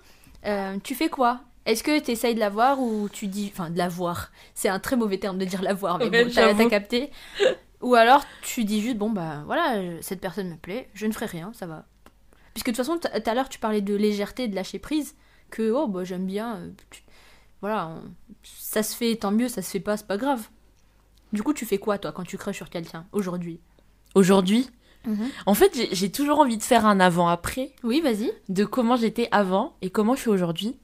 [0.84, 1.40] tu fais quoi?
[1.66, 3.50] Est-ce que tu essayes de la voir ou tu dis.
[3.52, 4.30] Enfin, de la voir?
[4.54, 7.10] C'est un très mauvais terme de dire la voir, mais bon, t'as capté.
[7.82, 11.26] Ou alors tu dis juste, bon, bah voilà, cette personne me plaît, je ne ferai
[11.26, 11.84] rien, ça va.
[12.54, 15.14] Puisque de toute façon, tout à l'heure, tu parlais de légèreté, de lâcher prise,
[15.50, 16.56] que, oh, bah j'aime bien.
[16.56, 16.70] Euh,
[17.60, 17.90] voilà,
[18.42, 20.48] ça se fait, tant mieux, ça se fait pas, c'est pas grave.
[21.32, 23.60] Du coup, tu fais quoi, toi, quand tu crées sur quelqu'un, aujourd'hui?
[24.14, 24.70] Aujourd'hui?
[25.06, 25.28] Mhm.
[25.46, 27.72] En fait, j'ai toujours envie de faire un avant-après.
[27.82, 28.32] Oui, vas-y.
[28.48, 30.78] De comment j'étais avant et comment je suis aujourd'hui.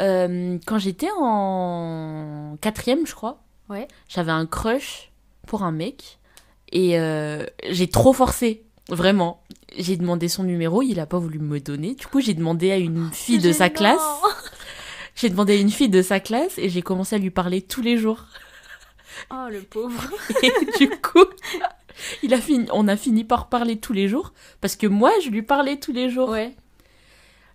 [0.00, 3.88] Euh, quand j'étais en quatrième, je crois, Ouais.
[4.08, 5.12] J'avais un crush
[5.46, 6.18] pour un mec
[6.72, 9.42] et euh, j'ai trop forcé, vraiment.
[9.76, 11.94] J'ai demandé son numéro, il a pas voulu me donner.
[11.94, 14.00] Du coup, j'ai demandé à une fille de sa classe.
[15.14, 17.82] J'ai demandé à une fille de sa classe et j'ai commencé à lui parler tous
[17.82, 18.24] les jours.
[19.30, 20.02] Oh, le pauvre.
[20.42, 21.26] Et du coup,
[22.22, 25.28] il a fini, on a fini par parler tous les jours parce que moi, je
[25.28, 26.30] lui parlais tous les jours.
[26.30, 26.56] Ouais.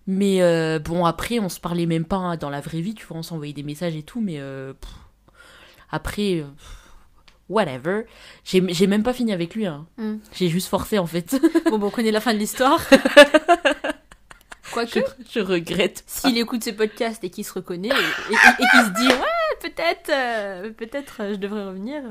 [0.07, 3.05] Mais euh, bon, après, on se parlait même pas hein, dans la vraie vie, tu
[3.05, 4.89] vois, on s'envoyait des messages et tout, mais euh, pff,
[5.91, 6.45] après, euh,
[7.49, 8.03] whatever.
[8.45, 9.85] J'ai j'ai même pas fini avec lui, hein.
[9.97, 10.15] Mm.
[10.33, 11.35] j'ai juste forcé en fait.
[11.69, 12.79] Bon, bon, on connaît la fin de l'histoire.
[14.71, 15.01] Quoique, je,
[15.33, 16.03] je regrette.
[16.07, 19.07] s'il écoute ce podcast et qu'il se reconnaît et, et- et- et qu'il se dit,
[19.07, 22.01] ouais, peut-être, euh, peut-être je devrais revenir.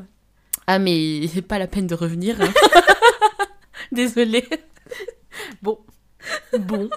[0.66, 2.40] Ah, mais c'est pas la peine de revenir.
[2.40, 2.52] hein.
[3.92, 4.44] Désolée.
[5.62, 5.78] Bon.
[6.58, 6.88] Bon.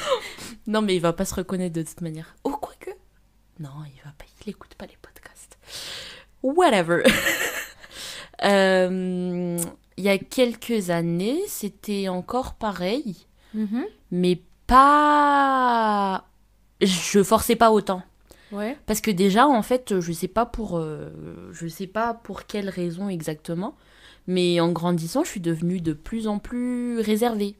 [0.66, 2.34] Non, mais il va pas se reconnaître de toute manière.
[2.44, 2.90] Oh, quoique.
[3.60, 5.58] Non, il va pas, il écoute pas les podcasts.
[6.42, 7.02] Whatever.
[8.44, 9.56] Euh,
[9.96, 13.16] Il y a quelques années, c'était encore pareil,
[13.54, 13.86] Mhm.
[14.10, 16.26] mais pas.
[16.82, 18.02] Je forçais pas autant.
[18.52, 18.76] Ouais.
[18.84, 21.08] Parce que déjà, en fait, je sais pas pour, euh,
[21.52, 23.74] je sais pas pour quelle raison exactement,
[24.26, 27.56] mais en grandissant, je suis devenue de plus en plus réservée.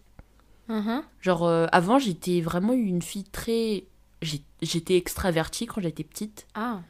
[0.69, 1.03] Mhm.
[1.21, 3.85] Genre, euh, avant, j'étais vraiment une fille très.
[4.63, 6.81] J'étais extravertie quand j'étais petite, Ah.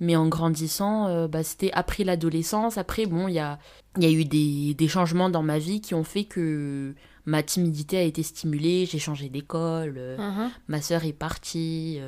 [0.00, 2.76] mais en grandissant, euh, bah, c'était après l'adolescence.
[2.78, 3.58] Après, bon, il y a,
[3.98, 6.94] y a eu des, des changements dans ma vie qui ont fait que
[7.26, 8.86] ma timidité a été stimulée.
[8.86, 10.50] J'ai changé d'école, euh, Mhm.
[10.68, 11.98] ma sœur est partie.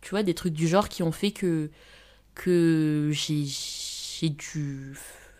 [0.00, 1.70] tu vois, des trucs du genre qui ont fait que,
[2.34, 4.96] que j'ai dû,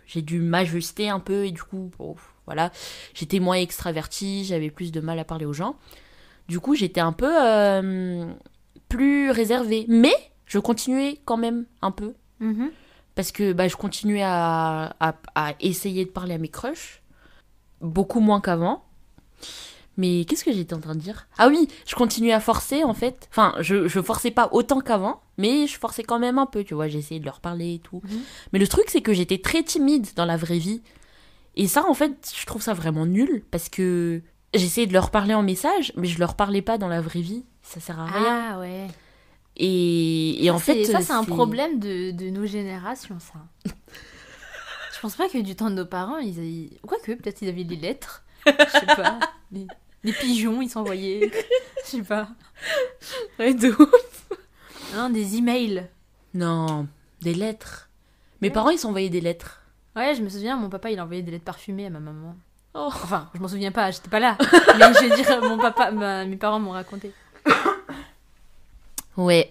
[0.07, 2.71] j'ai dû m'ajuster un peu et du coup, bon, voilà,
[3.15, 5.77] j'étais moins extravertie, j'avais plus de mal à parler aux gens.
[6.49, 8.27] Du coup, j'étais un peu euh,
[8.89, 9.87] plus réservée.
[9.89, 10.15] Mais
[10.47, 12.15] je continuais quand même un peu.
[12.41, 12.71] Mhm.
[13.15, 17.01] Parce que bah, je continuais à, à, à essayer de parler à mes crushs.
[17.81, 18.85] Beaucoup moins qu'avant.
[19.97, 21.29] Mais qu'est-ce que j'étais en train de dire?
[21.39, 23.29] Ah oui, je continuais à forcer en fait.
[23.31, 26.75] Enfin, je, je forçais pas autant qu'avant, mais je forçais quand même un peu, tu
[26.75, 26.89] vois.
[26.89, 28.03] J'essayais de leur parler et tout.
[28.05, 28.21] Mhm.
[28.53, 30.83] Mais le truc, c'est que j'étais très timide dans la vraie vie.
[31.57, 34.23] Et ça, en fait, je trouve ça vraiment nul parce que
[34.55, 37.45] j'essayais de leur parler en message, mais je leur parlais pas dans la vraie vie.
[37.63, 38.51] Ça sert à rien.
[38.55, 38.87] Ah ouais.
[39.57, 40.85] Et, et en fait.
[40.85, 43.35] ça, c'est un problème de, de nos générations, ça.
[44.95, 46.71] Je pense pas que du temps de nos parents, ils avaient...
[46.87, 48.25] Quoique, peut-être ils avaient des lettres.
[48.47, 49.19] Je sais pas.
[49.53, 49.67] Les,
[50.03, 51.31] les pigeons, ils s'envoyaient.
[51.85, 52.29] Je sais pas.
[53.39, 54.29] Ouais, de ouf.
[54.95, 55.87] Non, des emails.
[56.33, 56.89] Non,
[57.21, 57.91] des lettres.
[58.41, 58.55] Mes Ouais.
[58.55, 59.61] parents, ils s'envoyaient des lettres.
[59.97, 62.35] Ouais, je me souviens, mon papa, il envoyait des lettres parfumées à ma maman.
[62.75, 62.87] Oh.
[62.93, 64.37] Enfin, je m'en souviens pas, j'étais pas là.
[64.79, 67.13] Mais je veux dire, mon papa, ma- mes parents m'ont raconté.
[69.17, 69.51] Ouais.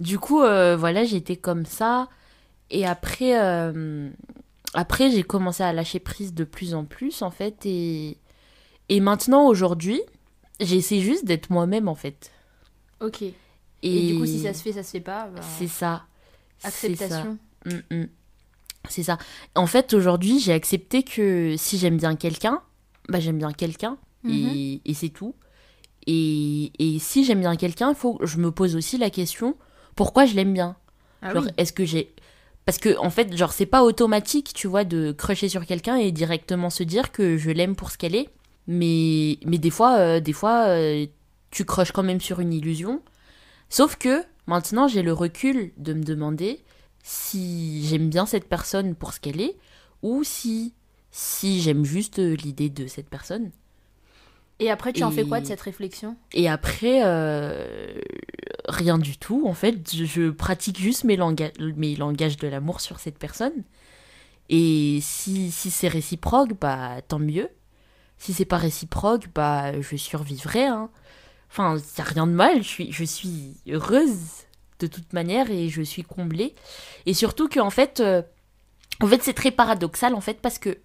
[0.00, 2.08] Du coup, euh, voilà, j'étais comme ça.
[2.70, 4.08] Et après, euh,
[4.72, 7.66] après j'ai commencé à lâcher prise de plus en plus, en fait.
[7.66, 8.16] Et,
[8.88, 10.00] et maintenant, aujourd'hui,
[10.60, 12.32] j'essaie juste d'être moi-même, en fait.
[13.00, 13.22] Ok.
[13.22, 13.34] Et...
[13.82, 15.26] Et, du coup, si ça se fait, ça se fait pas.
[15.28, 16.04] bah, C'est ça.
[16.58, 17.04] C'est ça.
[17.04, 17.38] Acceptation.
[17.66, 18.06] Mm, mm.
[18.88, 19.18] C'est ça.
[19.54, 22.60] En fait, aujourd'hui, j'ai accepté que si j'aime bien quelqu'un,
[23.08, 23.98] bah j'aime bien quelqu'un.
[24.22, 24.32] Mhm.
[24.32, 25.34] Et, et c'est tout.
[26.06, 29.56] Et, et si j'aime bien quelqu'un, faut je me pose aussi la question
[29.94, 30.76] pourquoi je l'aime bien?
[31.22, 31.46] Ah oui.
[31.56, 32.14] est-ce que j'ai.
[32.66, 36.12] Parce que, en fait, genre, c'est pas automatique, tu vois, de crusher sur quelqu'un et
[36.12, 38.30] directement se dire que je l'aime pour ce qu'elle est.
[38.66, 41.06] Mais, mais des fois, euh, des fois euh,
[41.50, 43.02] tu crushes quand même sur une illusion.
[43.68, 46.60] Sauf que, maintenant, j'ai le recul de me demander
[47.04, 49.56] si j'aime bien cette personne pour ce qu'elle est
[50.02, 50.72] ou si,
[51.12, 53.50] si j'aime juste euh, l'idée de cette personne.
[54.58, 56.16] Et après, tu en fais quoi de Et- cette réflexion?
[56.32, 58.00] Et après, euh,
[58.68, 59.44] rien du tout.
[59.46, 63.64] En fait, je, pratique juste mes, langa- mes langages de l'amour sur cette personne.
[64.48, 67.48] Et si, si c'est réciproque, bah tant mieux.
[68.16, 70.66] Si c'est pas réciproque, bah je survivrai.
[70.66, 70.88] Hein.
[71.50, 72.62] Enfin, y a rien de mal.
[72.62, 74.44] Je suis, je suis heureuse
[74.80, 76.54] de toute manière et je suis comblée.
[77.06, 78.22] Et surtout que en fait, euh,
[79.00, 80.78] en fait, c'est très paradoxal en fait parce que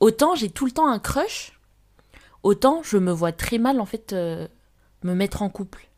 [0.00, 1.58] autant j'ai tout le temps un crush,
[2.42, 4.46] autant je me vois très mal en fait euh,
[5.02, 5.88] me mettre en couple.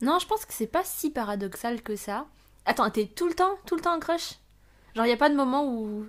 [0.00, 2.26] Non, je pense que c'est pas si paradoxal que ça.
[2.66, 4.34] Attends, t'es tout le temps, tout le temps en crush?
[4.94, 6.06] Genre, y a pas de moment où.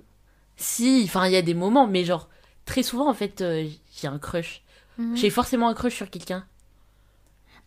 [0.55, 2.29] Si, enfin, il y a des moments, mais genre,
[2.65, 4.63] très souvent, en fait, euh, j'ai un crush.
[4.97, 5.15] Mhm.
[5.15, 6.45] J'ai forcément un crush sur quelqu'un.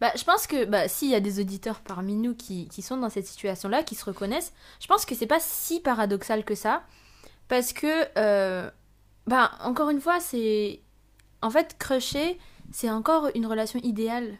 [0.00, 2.96] Bah, je pense que bah, s'il y a des auditeurs parmi nous qui, qui sont
[2.96, 6.82] dans cette situation-là, qui se reconnaissent, je pense que c'est pas si paradoxal que ça.
[7.48, 8.70] Parce que, euh,
[9.26, 10.80] bah, encore une fois, c'est.
[11.42, 12.38] En fait, crusher,
[12.72, 14.36] c'est encore une relation idéale.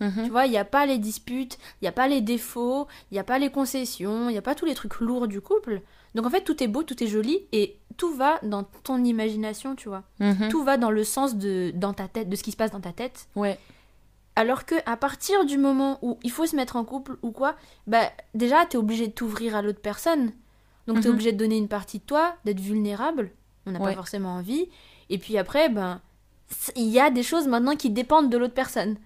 [0.00, 0.24] Mhm.
[0.24, 3.14] Tu vois, il n'y a pas les disputes, il n'y a pas les défauts, il
[3.14, 5.82] n'y a pas les concessions, il n'y a pas tous les trucs lourds du couple.
[6.14, 9.74] Donc en fait, tout est beau, tout est joli et tout va dans ton imagination,
[9.74, 10.04] tu vois.
[10.20, 10.48] Mhm.
[10.50, 12.80] Tout va dans le sens de dans ta tête, de ce qui se passe dans
[12.80, 13.28] ta tête.
[13.34, 13.58] Ouais.
[14.38, 17.56] Alors que à partir du moment où il faut se mettre en couple ou quoi,
[17.88, 20.30] bah déjà tu es obligé de t'ouvrir à l'autre personne.
[20.86, 21.14] Donc tu es mhm.
[21.14, 23.32] obligé de donner une partie de toi, d'être vulnérable.
[23.66, 24.68] On n'a pas forcément envie.
[25.10, 26.00] Et puis après, ben
[26.76, 28.96] il y a des choses maintenant qui dépendent de l'autre personne.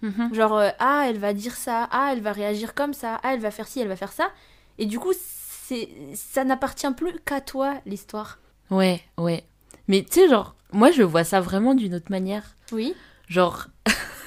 [0.00, 0.32] Mhm.
[0.32, 3.40] Genre, euh, ah, elle va dire ça, ah, elle va réagir comme ça, ah, elle
[3.40, 4.30] va faire ci, elle va faire ça.
[4.78, 8.38] Et du coup, c'est ça n'appartient plus qu'à toi, l'histoire.
[8.70, 9.44] Ouais, ouais.
[9.86, 12.56] Mais tu sais, genre, moi, je vois ça vraiment d'une autre manière.
[12.72, 12.94] Oui.
[13.28, 13.66] Genre,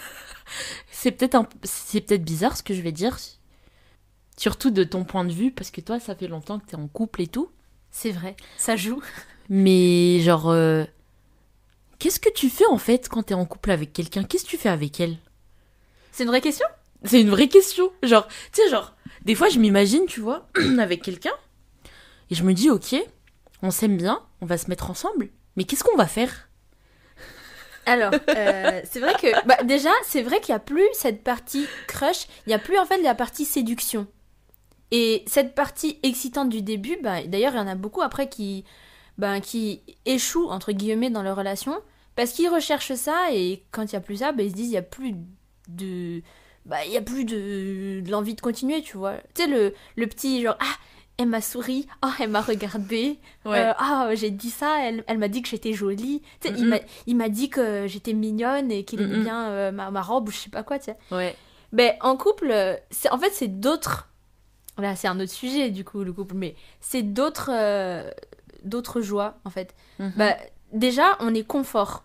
[0.92, 1.48] c'est peut-être un...
[1.64, 3.18] c'est peut-être bizarre ce que je vais dire,
[4.38, 6.88] surtout de ton point de vue, parce que toi, ça fait longtemps que t'es en
[6.88, 7.52] couple et tout.
[7.92, 9.02] C'est vrai, ça joue.
[9.50, 10.86] Mais genre, euh,
[12.00, 14.24] qu'est-ce que tu fais en fait quand t'es en couple avec quelqu'un?
[14.24, 15.18] Qu'est-ce que tu fais avec elle?
[16.12, 16.68] C'est une vraie question?
[17.04, 17.92] C'est une vraie question.
[18.04, 20.48] Genre, tu sais, genre, des fois je m'imagine, tu vois,
[20.80, 21.34] avec quelqu'un,
[22.30, 22.96] et je me dis, ok,
[23.62, 26.50] on s'aime bien, on va se mettre ensemble, mais qu'est-ce qu'on va faire?
[27.92, 31.68] Alors, euh, c'est vrai que bah, déjà, c'est vrai qu'il n'y a plus cette partie
[31.88, 34.08] crush, il n'y a plus en fait la partie séduction.
[34.92, 38.64] Et cette partie excitante du début, bah, d'ailleurs, il y en a beaucoup après qui,
[39.18, 41.82] bah, qui échouent entre guillemets dans leur relation
[42.16, 44.68] parce qu'ils recherchent ça et quand il n'y a plus ça, bah, ils se disent
[44.68, 45.16] il n'y a plus
[45.68, 46.22] de
[46.66, 50.08] bah il y a plus de, l'envie de continuer tu vois tu sais le, le
[50.08, 50.76] petit genre ah
[51.18, 55.28] elle m'a souri oh elle m'a regardé euh, ah j'ai dit ça elle, elle m'a
[55.28, 59.20] dit que j'étais jolie tu sais il m'a dit que j'étais mignonne et qu'il aimait
[59.20, 61.36] bien euh, ma, ma, robe ou je sais pas quoi tu sais ouais
[61.72, 62.54] ben en couple
[62.90, 64.10] c'est en fait c'est d'autres
[64.78, 68.10] là c'est un autre sujet du coup le couple mais c'est d'autres euh,
[68.64, 70.18] d'autres joies en fait mm-hmm.
[70.18, 70.36] bah
[70.74, 72.04] déjà on est confort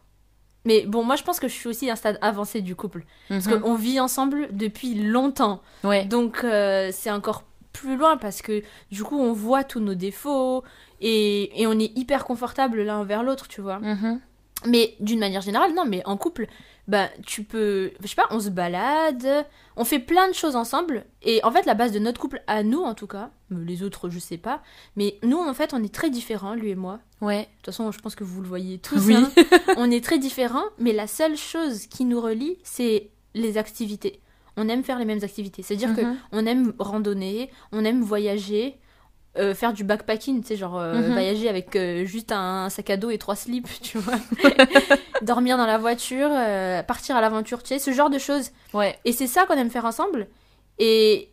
[0.66, 3.04] mais bon, moi je pense que je suis aussi à un stade avancé du couple.
[3.28, 3.60] Parce mhm.
[3.60, 5.62] qu'on vit ensemble depuis longtemps.
[5.84, 6.06] Ouais.
[6.06, 7.44] Donc c'est encore
[7.76, 10.64] plus loin parce que du coup on voit tous nos défauts
[11.00, 13.78] et, et on est hyper confortable l'un envers l'autre, tu vois.
[13.78, 14.20] Mhm.
[14.64, 16.46] Mais d'une manière générale, non, mais en couple,
[16.88, 21.04] bah tu peux, je sais pas, on se balade, on fait plein de choses ensemble.
[21.22, 24.08] Et en fait, la base de notre couple, à nous en tout cas, les autres
[24.08, 24.62] je sais pas,
[24.96, 27.00] mais nous en fait on est très différents, lui et moi.
[27.20, 27.42] Ouais.
[27.42, 29.06] De toute façon, je pense que vous le voyez tous.
[29.06, 29.16] Oui.
[29.16, 29.30] Hein.
[29.76, 34.20] on est très différents, mais la seule chose qui nous relie, c'est les activités.
[34.56, 35.62] On aime faire les mêmes activités.
[35.62, 36.16] C'est-à-dire qu'on que mhm.
[36.32, 38.78] on aime randonner, on aime voyager,
[39.38, 41.12] euh, faire du backpacking, tu sais, genre euh, mhm.
[41.12, 44.18] voyager avec euh, juste un sac à dos et trois slips, tu vois.
[45.22, 46.30] Dormir dans la voiture,
[46.86, 48.50] partir à l'aventure, tu sais, ce genre de choses.
[48.72, 48.98] Ouais.
[49.04, 50.28] Et c'est ça qu'on aime faire ensemble.
[50.78, 51.30] Et,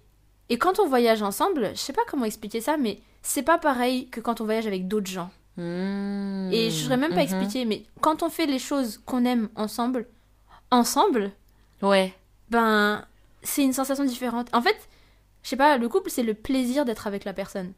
[0.49, 4.09] et quand on voyage ensemble, je sais pas comment expliquer ça, mais c'est pas pareil
[4.09, 5.29] que quand on voyage avec d'autres gens.
[5.57, 6.49] Hmm.
[6.51, 7.39] Et je saurais même pas mhm.
[7.39, 10.07] expliquer, mais quand on fait les choses qu'on aime ensemble,
[10.71, 11.31] ensemble,
[11.81, 12.13] ouais.
[12.49, 13.05] ben,
[13.43, 14.47] c'est une sensation différente.
[14.53, 14.77] En fait,
[15.43, 17.73] je sais pas, le couple, c'est le plaisir d'être avec la personne.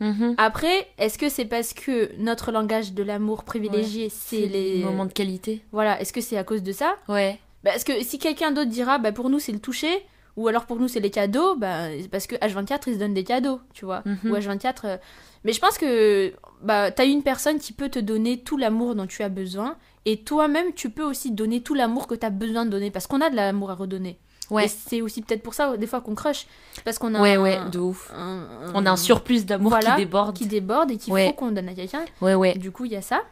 [0.00, 0.34] Mhm.
[0.36, 5.12] Après, est-ce que c'est parce que notre langage de l'amour privilégié, c'est les moments de
[5.12, 6.96] qualité Voilà, est-ce que c'est à cause de ça?
[7.08, 7.38] Ouais.
[7.64, 10.04] Bah, parce que si quelqu'un d'autre dira, bah pour nous c'est le toucher,
[10.36, 13.24] ou alors pour nous c'est les cadeaux, bah parce que H24 ils se donnent des
[13.24, 14.02] cadeaux, tu vois.
[14.04, 14.30] Mhm.
[14.30, 14.74] Ou H24.
[14.84, 14.96] Euh,
[15.44, 19.06] mais je pense que bah t'as une personne qui peut te donner tout l'amour dont
[19.06, 22.66] tu as besoin, et toi-même tu peux aussi donner tout l'amour que tu as besoin
[22.66, 24.18] de donner, parce qu'on a de l'amour à redonner.
[24.50, 24.68] Ouais.
[24.68, 26.46] c'est aussi peut-être pour ça, des fois, qu'on crush.
[26.84, 27.20] Parce qu'on a.
[27.20, 28.12] Ouais, ouais, de ouf.
[28.14, 30.36] on a un surplus d'amour qui déborde.
[30.36, 32.04] Qui déborde et qu'il faut qu'on donne à quelqu'un.
[32.20, 32.54] Ouais, ouais.
[32.54, 33.22] Du coup, il y a ça.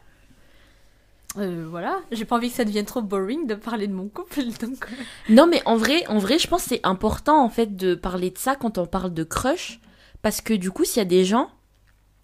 [1.37, 4.43] Euh, voilà, j'ai pas envie que ça devienne trop boring de parler de mon couple.
[4.61, 4.85] Donc...
[4.85, 5.03] Euh.
[5.29, 8.29] Non, mais en vrai, en vrai, je pense que c'est important en fait de parler
[8.29, 9.79] de ça quand on parle de crush.
[10.21, 11.49] Parce que du coup, s'il y a des gens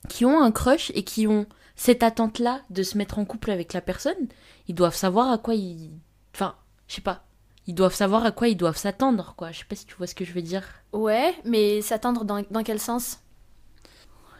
[0.08, 3.74] qui ont un crush et qui ont cette attente-là de se mettre en couple avec
[3.74, 4.28] la personne,
[4.68, 5.92] ils doivent savoir à quoi ils.
[6.34, 6.56] Enfin,
[6.88, 7.24] je sais pas
[7.68, 9.52] ils doivent savoir à quoi ils doivent s'attendre, quoi.
[9.52, 10.64] Je sais pas si tu vois ce que je veux dire.
[10.94, 13.20] Ouais, mais s'attendre dans, dans quel sens?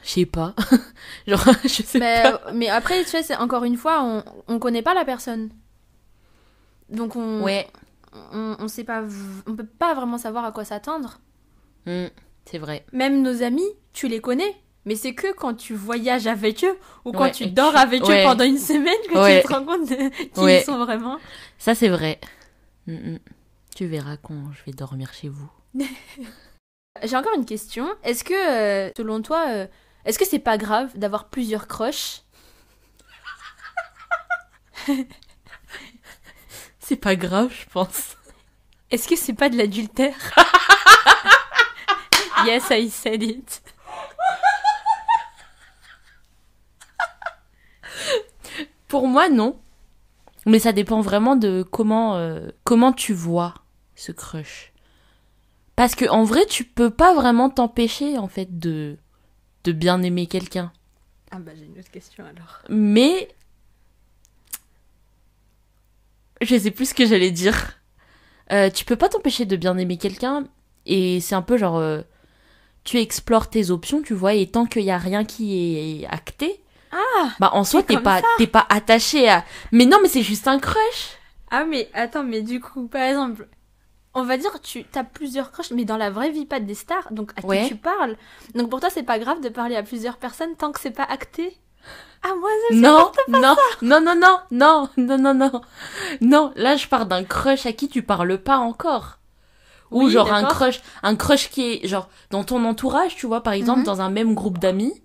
[0.04, 0.56] Je sais pas.
[1.28, 2.52] Genre, je sais mais, pas.
[2.54, 5.50] Mais après, tu sais, c'est encore une fois, on, on connaît pas la personne.
[6.90, 7.44] Donc on.
[7.44, 7.68] Ouais.
[8.34, 9.04] On, on sait pas.
[9.48, 11.20] On peut pas vraiment savoir à quoi s'attendre.
[11.86, 12.08] Hmm,
[12.46, 12.86] c'est vrai.
[12.92, 14.56] Même nos amis, tu les connais.
[14.86, 18.44] Mais c'est que quand tu voyages avec eux ou quand tu dors avec eux pendant
[18.44, 19.88] une semaine que tu te rends compte
[20.34, 21.20] qui ils sont vraiment.
[21.60, 22.20] Ça, c'est vrai.
[22.88, 23.20] Mm, mm.
[23.76, 25.50] Tu verras quand je vais dormir chez vous.
[27.04, 27.88] J'ai encore une question.
[28.04, 29.68] Est-ce que, euh, selon toi, euh,
[30.06, 32.22] est-ce que c'est pas grave d'avoir plusieurs croches
[36.80, 38.18] C'est pas grave, je pense.
[38.90, 40.16] Est-ce que c'est pas de l'adultère
[42.46, 43.62] Yes, I said it.
[48.88, 49.62] Pour moi, non.
[50.46, 53.54] Mais ça dépend vraiment de comment, euh, comment tu vois
[53.96, 54.74] ce crush
[55.76, 58.98] Parce que en vrai, tu peux pas vraiment t'empêcher en fait de
[59.64, 60.72] de bien aimer quelqu'un.
[61.30, 62.62] Ah bah j'ai une autre question alors.
[62.70, 63.30] Mais
[66.42, 67.80] je sais plus ce que j'allais dire.
[68.52, 70.46] Euh, tu peux pas t'empêcher de bien aimer quelqu'un
[70.86, 72.02] et c'est un peu genre euh,
[72.84, 76.62] tu explores tes options, tu vois, et tant qu'il y a rien qui est acté,
[76.92, 79.46] ah Bah en soi, t'es pas, t'es pas attaché à.
[79.72, 81.18] Mais non, mais c'est juste un crush.
[81.50, 83.48] Ah mais attends, mais du coup, par exemple,
[84.14, 87.12] on va dire tu as plusieurs crushs, mais dans la vraie vie, pas des stars,
[87.12, 88.16] donc à qui tu parles?
[88.56, 91.04] Donc pour toi, c'est pas grave de parler à plusieurs personnes tant que c'est pas
[91.04, 91.58] acté?
[92.24, 93.62] Ah moi, ça, non, pas non, ça.
[93.82, 95.62] non, non, non, non, non, non, non,
[96.22, 96.54] non.
[96.56, 99.18] Là, je pars d'un crush à qui tu parles pas encore.
[99.90, 103.54] Ou genre un crush, un crush qui est genre dans ton entourage, tu vois, par
[103.54, 103.86] exemple, mhm.
[103.86, 105.02] dans un même groupe d'amis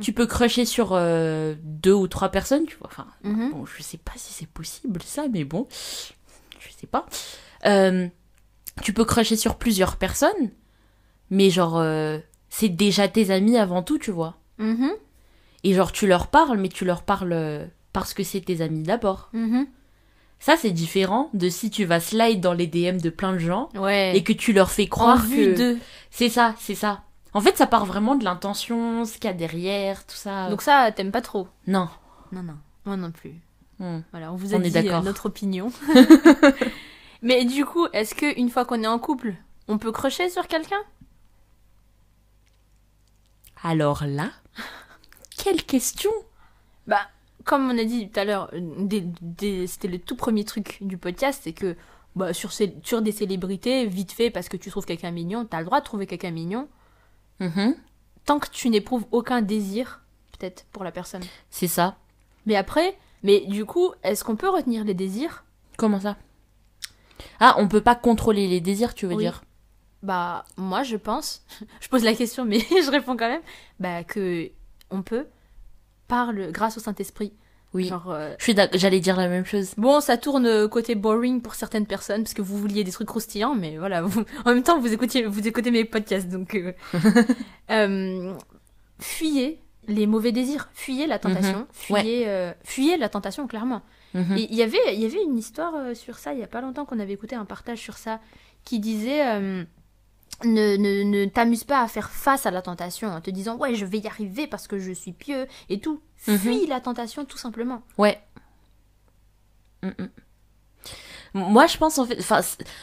[0.00, 3.50] tu peux crusher sur euh, deux ou trois personnes tu vois enfin mhm.
[3.52, 5.66] bon je sais pas si c'est possible ça mais bon
[6.58, 7.06] je sais pas
[7.66, 8.08] euh,
[8.82, 10.50] tu peux crusher sur plusieurs personnes
[11.30, 14.90] mais genre euh, c'est déjà tes amis avant tout tu vois mhm.
[15.62, 19.28] Et genre, tu leur parles, mais tu leur parles parce que c'est tes amis d'abord.
[19.32, 19.66] Mhm.
[20.38, 23.68] Ça, c'est différent de si tu vas slide dans les DM de plein de gens
[23.84, 25.76] et que tu leur fais croire que.
[26.10, 27.02] C'est ça, c'est ça.
[27.32, 30.50] En fait, ça part vraiment de l'intention, ce qu'il y a derrière, tout ça.
[30.50, 31.88] Donc ça, t'aimes pas trop Non.
[32.32, 32.56] Non, non.
[32.84, 33.34] Moi non plus.
[33.78, 34.00] Hmm.
[34.10, 35.72] Voilà, on vous a dit euh, notre opinion.
[37.22, 39.34] Mais du coup, est-ce que une fois qu'on est en couple,
[39.68, 40.80] on peut crocher sur quelqu'un?
[43.62, 44.30] Alors là,
[45.42, 46.10] quelle question
[46.86, 47.08] Bah,
[47.44, 48.50] comme on a dit tout à l'heure,
[49.66, 51.76] c'était le tout premier truc du podcast, c'est que
[52.16, 55.66] bah, sur, sur des célébrités, vite fait, parce que tu trouves quelqu'un mignon, t'as le
[55.66, 56.68] droit de trouver quelqu'un mignon.
[57.40, 57.74] Mm-hmm.
[58.26, 60.02] Tant que tu n'éprouves aucun désir,
[60.38, 61.22] peut-être, pour la personne.
[61.50, 61.96] C'est ça.
[62.46, 65.44] Mais après, mais du coup, est-ce qu'on peut retenir les désirs?
[65.76, 66.16] Comment ça?
[67.38, 69.42] Ah, on peut pas contrôler les désirs, tu veux dire?
[70.02, 71.44] Bah, moi, je pense,
[71.80, 73.42] je pose la question, mais je réponds quand même,
[73.78, 74.50] bah, que
[74.90, 75.26] on peut,
[76.08, 77.32] par grâce au Saint-Esprit.
[77.72, 77.90] Oui.
[78.08, 78.34] Euh,
[78.74, 79.74] j'allais dire la même chose.
[79.76, 83.54] Bon, ça tourne côté boring pour certaines personnes parce que vous vouliez des trucs croustillants,
[83.54, 84.04] mais voilà.
[84.44, 86.72] en même temps, vous écoutez, vous écoutez mes podcasts, donc euh,
[87.70, 88.34] euh,
[88.98, 92.54] fuyez les mauvais désirs, fuyez la tentation, mhm.
[92.64, 93.82] fuyez, la tentation clairement.
[94.14, 94.36] Mhm.
[94.36, 96.84] Il y avait, il y avait une histoire sur ça il y a pas longtemps
[96.84, 98.20] qu'on avait écouté un partage sur ça
[98.64, 99.22] qui disait
[100.44, 103.74] ne, ne, ne t'amuse pas à faire face à la tentation en te disant ouais
[103.74, 106.00] je vais y arriver parce que je suis pieux et tout.
[106.26, 106.38] Mhm.
[106.38, 107.82] Fuis la tentation tout simplement.
[107.98, 108.20] Ouais.
[109.82, 110.08] Mm, mm.
[111.34, 112.40] Moi je pense en fait, enfin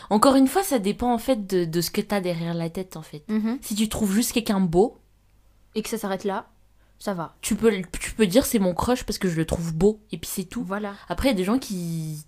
[0.10, 2.96] encore une fois ça dépend en fait de, de ce que t'as derrière la tête
[2.96, 3.24] en fait.
[3.30, 3.60] Mhm.
[3.62, 4.98] Si tu trouves juste quelqu'un beau
[5.76, 6.48] et que ça s'arrête là,
[7.00, 7.36] ça va.
[7.42, 10.18] Tu peux, tu peux dire c'est mon crush parce que je le trouve beau et
[10.18, 10.64] puis c'est tout.
[10.64, 10.94] Voilà.
[11.10, 12.24] Après il y a des gens qui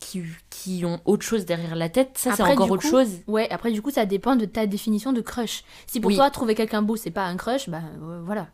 [0.00, 3.20] qui, qui ont autre chose derrière la tête, ça c'est encore autre chose.
[3.26, 5.64] Ouais, après du coup ça dépend de ta définition de crush.
[5.86, 8.48] Si pour toi trouver quelqu'un beau c'est pas un crush, bah euh, voilà.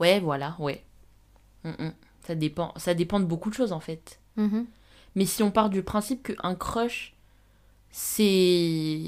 [0.00, 0.84] Ouais, voilà, ouais.
[1.64, 1.92] Mm, mm.
[2.26, 4.20] Ça dépend, ça dépend de beaucoup de choses en fait.
[4.38, 4.64] Mm-hmm.
[5.14, 7.14] Mais si on part du principe qu'un crush
[7.90, 9.02] c'est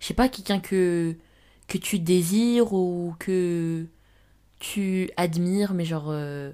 [0.00, 1.14] je sais pas quelqu'un que
[1.68, 3.86] que tu désires ou que
[4.58, 6.52] tu admires mais genre euh,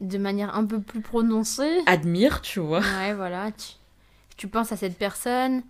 [0.00, 1.80] de manière un peu plus prononcée.
[1.86, 2.80] Admire, tu vois.
[2.80, 3.50] Ouais, voilà.
[3.52, 3.74] Tu,
[4.36, 5.62] tu penses à cette personne.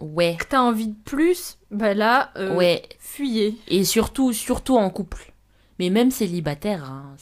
[0.00, 0.36] Ouais.
[0.38, 2.82] Que t'as envie de plus, bah là, euh, ouais.
[2.98, 3.58] fuyez.
[3.68, 5.32] Et surtout, surtout en couple.
[5.78, 7.16] Mais même célibataire, hein,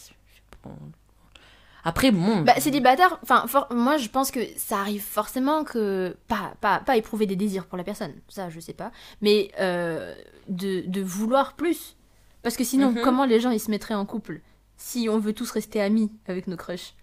[1.84, 2.42] Après, bon.
[2.42, 6.16] Bah, célibataire, enfin, moi je pense que ça arrive forcément que.
[6.28, 8.92] Pas, pas, pas éprouver des désirs pour la personne, ça je sais pas.
[9.22, 10.14] Mais euh,
[10.48, 11.96] de, de, vouloir plus.
[12.42, 13.02] Parce que sinon, mhm.
[13.02, 14.40] comment les gens ils se mettraient en couple?
[14.78, 16.94] Si on veut tous rester amis avec nos crushs.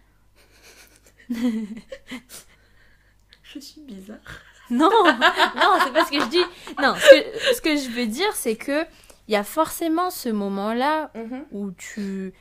[1.29, 1.65] je
[3.59, 4.17] suis bizarre.
[4.71, 6.43] Non, non, c'est pas ce que je dis.
[6.81, 8.83] Non, ce que, je veux dire, c'est que
[9.27, 11.45] il y a forcément ce moment-là mhm.
[11.51, 12.33] où tu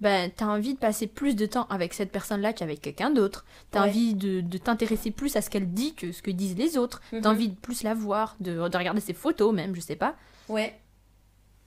[0.00, 3.44] ben, as envie de passer plus de temps avec cette personne-là qu'avec quelqu'un d'autre.
[3.70, 6.76] Tu as envie de, t'intéresser plus à ce qu'elle dit que ce que disent les
[6.76, 7.00] autres.
[7.10, 7.26] Tu as mhm.
[7.26, 10.16] envie de plus la voir, de, de regarder ses photos même, je sais pas.
[10.48, 10.78] Ouais.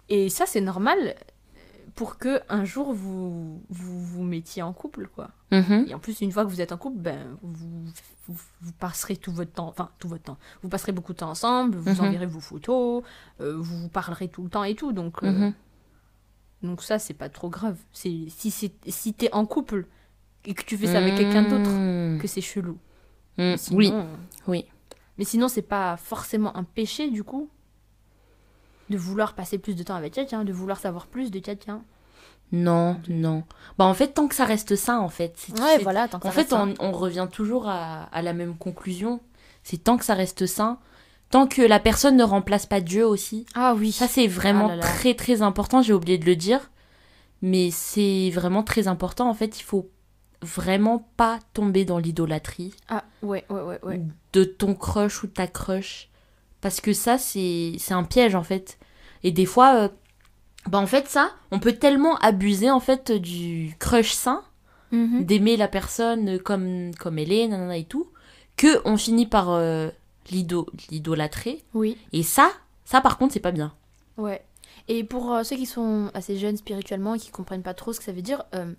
[0.09, 1.15] Et ça, c'est normal
[1.95, 5.31] pour que un jour vous vous, vous mettiez en couple quoi.
[5.51, 5.85] Mhm.
[5.87, 7.85] Et en plus une fois que vous êtes en couple, ben vous,
[8.27, 11.77] vous, passerez tout votre temps, enfin tout votre temps, vous passerez beaucoup de temps ensemble,
[11.77, 12.07] vous mhm.
[12.07, 13.03] enverrez vos photos,
[13.39, 15.53] euh, vous vous parlerez tout le temps et tout, donc euh, mhm.
[16.63, 17.77] donc ça c'est pas trop grave.
[17.93, 19.87] C'est si c'est si t'es en couple
[20.43, 22.77] et que tu fais ça avec quelqu'un d'autre que c'est chelou.
[23.37, 23.93] oui,
[24.47, 24.65] oui.
[25.17, 27.49] Mais sinon c'est pas forcément un péché du coup
[28.89, 31.81] de vouloir passer plus de temps avec quelqu'un, de vouloir savoir plus de quelqu'un.
[32.51, 33.43] Non, non.
[33.77, 35.47] Bah en fait, tant que ça reste sain, en fait.
[35.59, 36.07] Ouais, voilà.
[36.07, 39.19] Tant en fait, on, revient toujours à, la même conclusion.
[39.63, 40.77] C'est tant que ça reste sain,
[41.31, 43.45] tant que la personne ne remplace pas Dieu aussi.
[43.55, 43.91] Ah oui.
[43.91, 45.81] Ça c'est vraiment ah très très important.
[45.81, 46.71] J'ai oublié de le dire,
[47.41, 49.27] mais c'est vraiment très important.
[49.27, 49.89] En fait, il faut
[50.43, 52.75] vraiment pas tomber dans l'idolâtrie.
[52.89, 54.01] Ah ouais ouais ouais ouais.
[54.33, 56.09] De ton crush ou ta crush,
[56.61, 58.77] parce que ça c'est c'est un piège en fait.
[59.23, 59.89] Et des fois.
[60.69, 64.43] Bah en fait ça, on peut tellement abuser en fait du crush sain,
[64.91, 65.23] mhm.
[65.23, 68.07] d'aimer la personne comme comme elle est, nanana et tout,
[68.57, 69.89] que on finit par euh,
[70.31, 71.63] l'idolâtrer.
[71.73, 71.97] Oui.
[72.13, 72.51] Et ça,
[72.83, 73.73] ça par contre c'est pas bien.
[74.17, 74.43] Ouais.
[74.87, 77.99] Et pour euh, ceux qui sont assez jeunes spirituellement et qui comprennent pas trop ce
[77.99, 78.73] que ça veut dire, euh,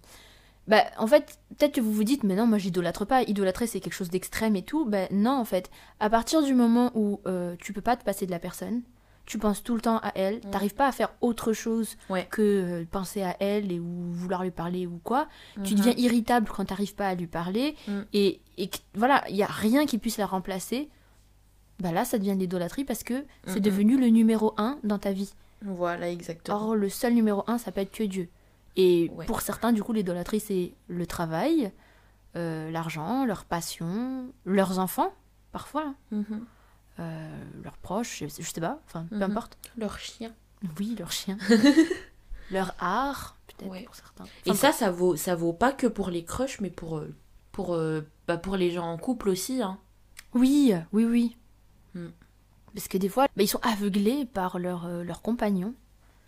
[0.66, 3.78] bah en fait peut-être que vous vous dites mais non moi j'idolâtre pas, idolâtrer c'est
[3.78, 5.70] quelque chose d'extrême et tout, bah non en fait,
[6.00, 7.20] à partir du moment où
[7.60, 8.82] tu peux pas te passer de la personne,
[9.26, 10.50] tu penses tout le temps à elle, mm.
[10.50, 11.96] t'arrives pas à faire autre chose
[12.30, 15.28] que euh, penser à elle et ou vouloir lui parler ou quoi.
[15.54, 15.76] Tu mm-hmm.
[15.76, 18.00] deviens irritable quand t'arrives pas à lui parler mm.
[18.12, 20.88] et, et voilà, il y a rien qui puisse la remplacer.
[21.80, 23.60] Bah là, ça devient de l'idolâtrie parce que c'est mm-hmm.
[23.60, 25.34] devenu le numéro un dans ta vie.
[25.62, 26.56] Voilà, exactement.
[26.56, 28.28] Or, le seul numéro un, ça peut être que Dieu.
[28.76, 31.72] Et pour certains, du coup, l'idolâtrie, c'est le travail,
[32.36, 35.12] euh, l'argent, leur passion, leurs enfants,
[35.52, 35.94] parfois.
[36.12, 36.40] Mm-hmm.
[36.98, 39.22] Euh, leurs proches, je, sais pas, enfin peu mhm.
[39.22, 39.58] importe.
[39.76, 40.32] Leurs chiens.
[40.78, 41.36] Oui, leurs chiens.
[42.50, 44.24] leur art, peut-être pour certains.
[44.46, 47.14] Et ça, ça vaut, ça vaut pas que pour les crushs, mais pour, euh,
[47.52, 49.60] pour, euh, bah, pour les gens en couple aussi.
[49.62, 49.78] Hein.
[50.32, 51.36] Oui, oui, oui.
[51.94, 52.08] Hmm.
[52.74, 55.74] Parce que des fois, bah, ils sont aveuglés par leur, leur compagnon.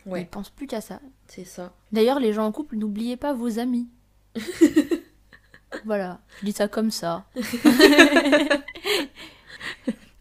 [0.04, 0.22] Ouais.
[0.22, 1.00] Ils pensent plus qu'à ça.
[1.26, 1.72] C'est ça.
[1.92, 3.88] D'ailleurs, les gens en couple, n'oubliez pas vos amis.
[5.84, 7.26] voilà, je dis ça comme ça.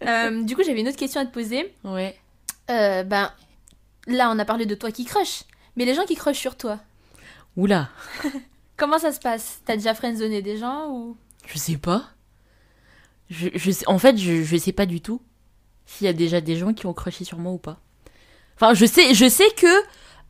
[0.06, 1.74] Euh, du coup, j'avais une autre question à te poser.
[1.84, 2.18] Ouais.
[2.70, 3.32] Euh, ben,
[4.08, 5.44] là, on a parlé de toi qui crush,
[5.76, 6.80] mais les gens qui crushent sur toi.
[7.56, 7.90] Oula.
[8.78, 9.62] Comment ça se passe?
[9.66, 11.18] T'as déjà friendzoné des gens ou?
[11.46, 12.04] Je sais pas.
[13.30, 15.22] Je, je sais, en fait, je, je sais pas du tout
[15.86, 17.80] s'il y a déjà des gens qui ont crushé sur moi ou pas.
[18.56, 19.68] Enfin, je sais, je sais que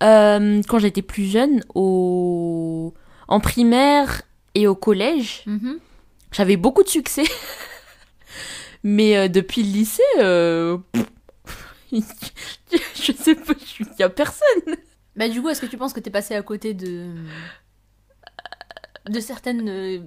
[0.03, 2.93] euh, quand j'étais plus jeune, au...
[3.27, 4.21] en primaire
[4.53, 5.79] et au collège, mhm.
[6.31, 7.23] j'avais beaucoup de succès.
[8.89, 10.77] Mais euh, depuis le lycée, euh,
[11.91, 14.77] je sais pas, il y a personne.
[15.17, 17.09] Bah du coup, est-ce que tu penses que t'es passé à côté de
[19.09, 19.99] de certaines euh,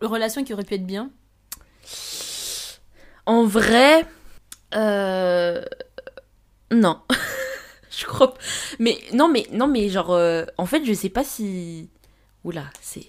[0.00, 1.12] relations qui auraient pu être bien?
[3.24, 4.04] En vrai,
[6.72, 6.98] non.
[7.90, 8.34] je crois.
[8.80, 10.18] Mais non, mais non, mais genre,
[10.58, 11.88] en fait, je sais pas si.
[12.42, 13.06] Oula, c'est.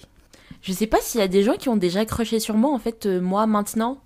[0.61, 2.79] Je sais pas s'il y a des gens qui ont déjà crushé sur moi, en
[2.79, 4.03] fait, moi maintenant.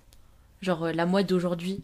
[0.62, 1.82] Genre euh, la moi d'aujourd'hui.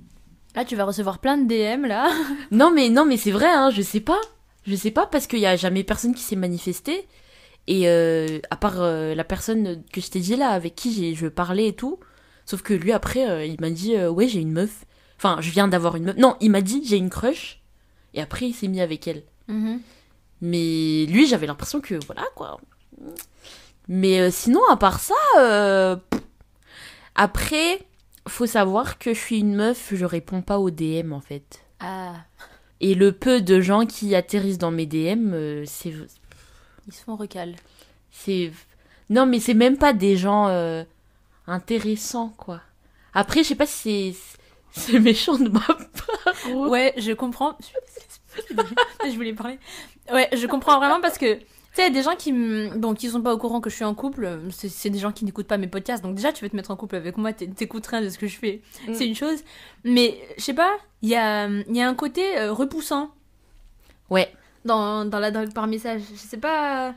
[0.54, 2.10] Là, tu vas recevoir plein de DM là.
[2.50, 4.20] non, mais non, mais c'est vrai, hein, je sais pas.
[4.66, 7.06] Je sais pas parce qu'il y a jamais personne qui s'est manifesté.
[7.66, 11.26] Et euh, à part euh, la personne que je t'ai dit là, avec qui je
[11.26, 11.98] parlais et tout.
[12.46, 14.86] Sauf que lui, après, il m'a dit Ouais, j'ai une meuf.
[15.18, 16.16] Enfin, je viens d'avoir une meuf.
[16.16, 17.60] Non, il m'a dit J'ai une crush.
[18.14, 19.22] Et après, il s'est mis avec elle.
[19.48, 19.80] Mhm.
[20.40, 22.58] Mais lui, j'avais l'impression que voilà quoi.
[23.86, 26.00] Mais sinon, à part ça,
[27.14, 27.87] après,
[28.28, 31.64] faut savoir que je suis une meuf, je réponds pas aux DM en fait.
[31.80, 32.14] Ah.
[32.80, 35.92] Et le peu de gens qui atterrissent dans mes DM, euh, c'est.
[36.86, 37.56] Ils se font recal.
[38.10, 38.52] C'est.
[39.10, 40.84] Non, mais c'est même pas des gens euh,
[41.46, 42.60] intéressants, quoi.
[43.14, 44.16] Après, je sais pas si
[44.72, 44.98] c'est.
[45.00, 46.54] méchant de ma part.
[46.54, 47.56] Ouais, je comprends.
[48.50, 49.58] je voulais parler.
[50.12, 51.38] Ouais, je comprends vraiment parce que
[51.74, 53.94] tu sais, des gens qui, bon, qui sont pas au courant que je suis en
[53.94, 56.02] couple, c'est des gens qui n'écoutent pas mes podcasts.
[56.02, 58.26] Donc déjà, tu veux te mettre en couple avec moi, t'écoutes rien de ce que
[58.26, 58.62] je fais.
[58.86, 58.94] Mm.
[58.94, 59.38] C'est une chose.
[59.84, 63.10] Mais je sais pas, il y a, y a un côté euh, repoussant.
[64.10, 64.32] Ouais.
[64.64, 66.02] Dans, dans la, par message.
[66.10, 66.94] Je sais pas.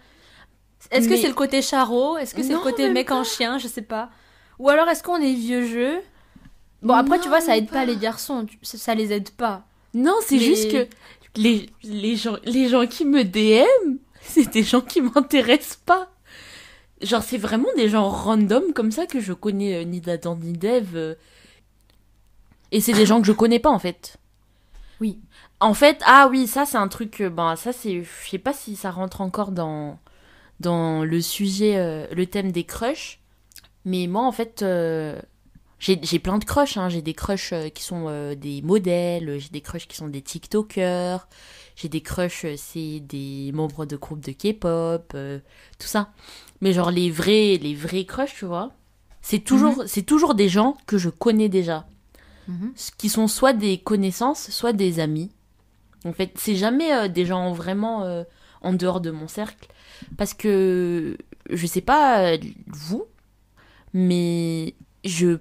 [0.89, 3.57] Est-ce que c'est le côté charo Est-ce que c'est le côté mec en chien?
[3.57, 4.09] Je sais pas.
[4.57, 6.01] Ou alors est-ce qu'on est vieux jeu?
[6.81, 8.45] Bon, après, tu vois, ça aide pas, les garçons.
[8.63, 9.63] Ça, les aide pas.
[9.93, 10.87] Non, c'est juste que
[11.35, 16.09] les, les, gens, les gens qui me DM, c'est des gens qui m'intéressent pas.
[17.01, 20.53] Genre, c'est vraiment des gens random comme ça que je connais euh, ni d'Adam ni
[20.53, 20.95] d'Eve.
[20.95, 21.15] Euh.
[22.71, 24.17] Et c'est des gens que je connais pas en fait.
[24.99, 25.19] Oui.
[25.59, 27.21] En fait, ah oui, ça c'est un truc.
[27.21, 28.03] ben, ça c'est.
[28.03, 29.99] Je sais pas si ça rentre encore dans,
[30.59, 33.19] dans le sujet, le thème des crushs.
[33.83, 34.63] Mais moi en fait.
[35.79, 36.87] j'ai plein de crushs, hein.
[36.89, 41.27] j'ai des crushs qui sont des modèles, j'ai des crushs qui sont des TikTokers,
[41.81, 45.39] j'ai des crushs, euh, c'est des membres de groupes de K-pop, euh,
[45.79, 46.11] tout ça.
[46.61, 48.71] Mais genre les vrais, les vrais crushs, tu vois,
[49.21, 49.87] c'est toujours, mhm.
[49.87, 51.87] c'est toujours des gens que je connais déjà,
[52.47, 52.73] mhm.
[52.97, 55.31] qui sont soit des connaissances, soit des amis.
[56.05, 58.23] En fait, c'est jamais euh, des gens vraiment
[58.61, 59.67] en dehors de mon cercle.
[60.17, 61.17] Parce que,
[61.49, 63.05] je sais pas vous,
[63.93, 65.37] mais je,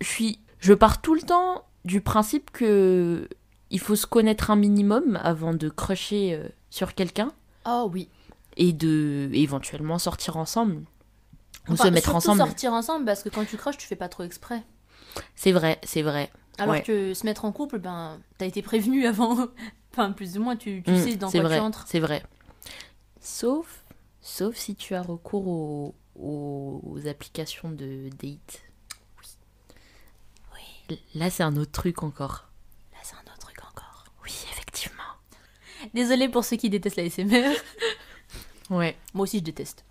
[0.00, 3.28] suis, je pars tout le temps du principe que
[3.70, 7.32] il faut se connaître un minimum avant de crusher euh, sur quelqu'un.
[7.66, 8.08] Oh oui.
[8.56, 10.82] Et de éventuellement sortir ensemble.
[11.68, 12.38] Ou se mettre ensemble.
[12.38, 14.62] sortir ensemble parce que quand tu crushes, tu fais pas trop exprès.
[15.34, 16.30] C'est vrai, c'est vrai.
[16.58, 19.48] Alors que se mettre en couple, ben, t'as été prévenu avant.
[19.92, 21.84] enfin, plus ou moins, tu, tu mm, sais dans quoi vrai, tu entres.
[21.86, 22.24] C'est vrai.
[23.20, 23.84] Sauf,
[24.20, 28.62] sauf si tu as recours aux, aux applications de date.
[29.20, 29.28] Oui.
[30.90, 31.00] Oui.
[31.14, 32.48] Là, c'est un autre truc encore.
[32.92, 34.04] Là, c'est un autre truc encore.
[34.24, 35.02] Oui, effectivement.
[35.94, 37.54] Désolée pour ceux qui détestent la SMR.
[38.70, 38.96] ouais.
[39.14, 39.84] Moi aussi, je déteste.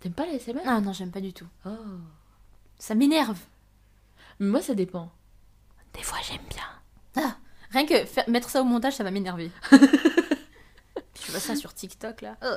[0.00, 1.46] T'aimes pas la SMR Ah non, j'aime pas du tout.
[1.64, 1.70] Oh.
[2.78, 3.38] Ça m'énerve.
[4.38, 5.10] Moi, ça dépend.
[5.94, 7.24] Des fois, j'aime bien.
[7.24, 7.36] Ah,
[7.70, 9.50] rien que mettre ça au montage, ça va m'énerver.
[9.70, 12.36] tu vois ça sur TikTok, là.
[12.42, 12.54] Oh.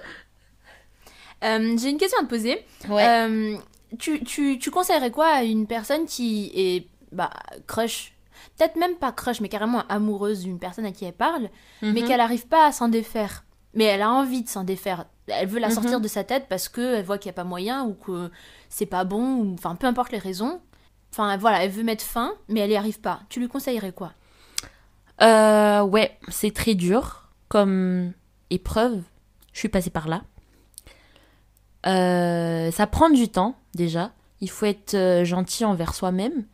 [1.45, 2.65] Euh, j'ai une question à te poser.
[2.89, 3.57] Euh,
[3.97, 7.31] tu, tu, tu, conseillerais quoi à une personne qui est bah,
[7.65, 8.13] crush
[8.57, 11.49] Peut-être même pas crush, mais carrément amoureuse d'une personne à qui elle parle,
[11.81, 12.07] mais mhm.
[12.07, 13.45] qu'elle n'arrive pas à s'en défaire.
[13.73, 15.05] Mais elle a envie de s'en défaire.
[15.27, 16.03] Elle veut la sortir mhm.
[16.03, 18.31] de sa tête parce qu'elle voit qu'il n'y a pas moyen ou que
[18.67, 20.59] c'est pas bon, ou enfin peu importe les raisons.
[21.11, 23.21] Enfin voilà, elle veut mettre fin, mais elle n'y arrive pas.
[23.29, 24.13] Tu lui conseillerais quoi?
[25.21, 28.13] Euh, Ouais, c'est très dur comme
[28.49, 29.01] épreuve.
[29.53, 30.21] Je suis passée par là.
[31.85, 34.11] Euh, ça prend du temps déjà.
[34.41, 36.45] Il faut être euh, gentil envers soi-même.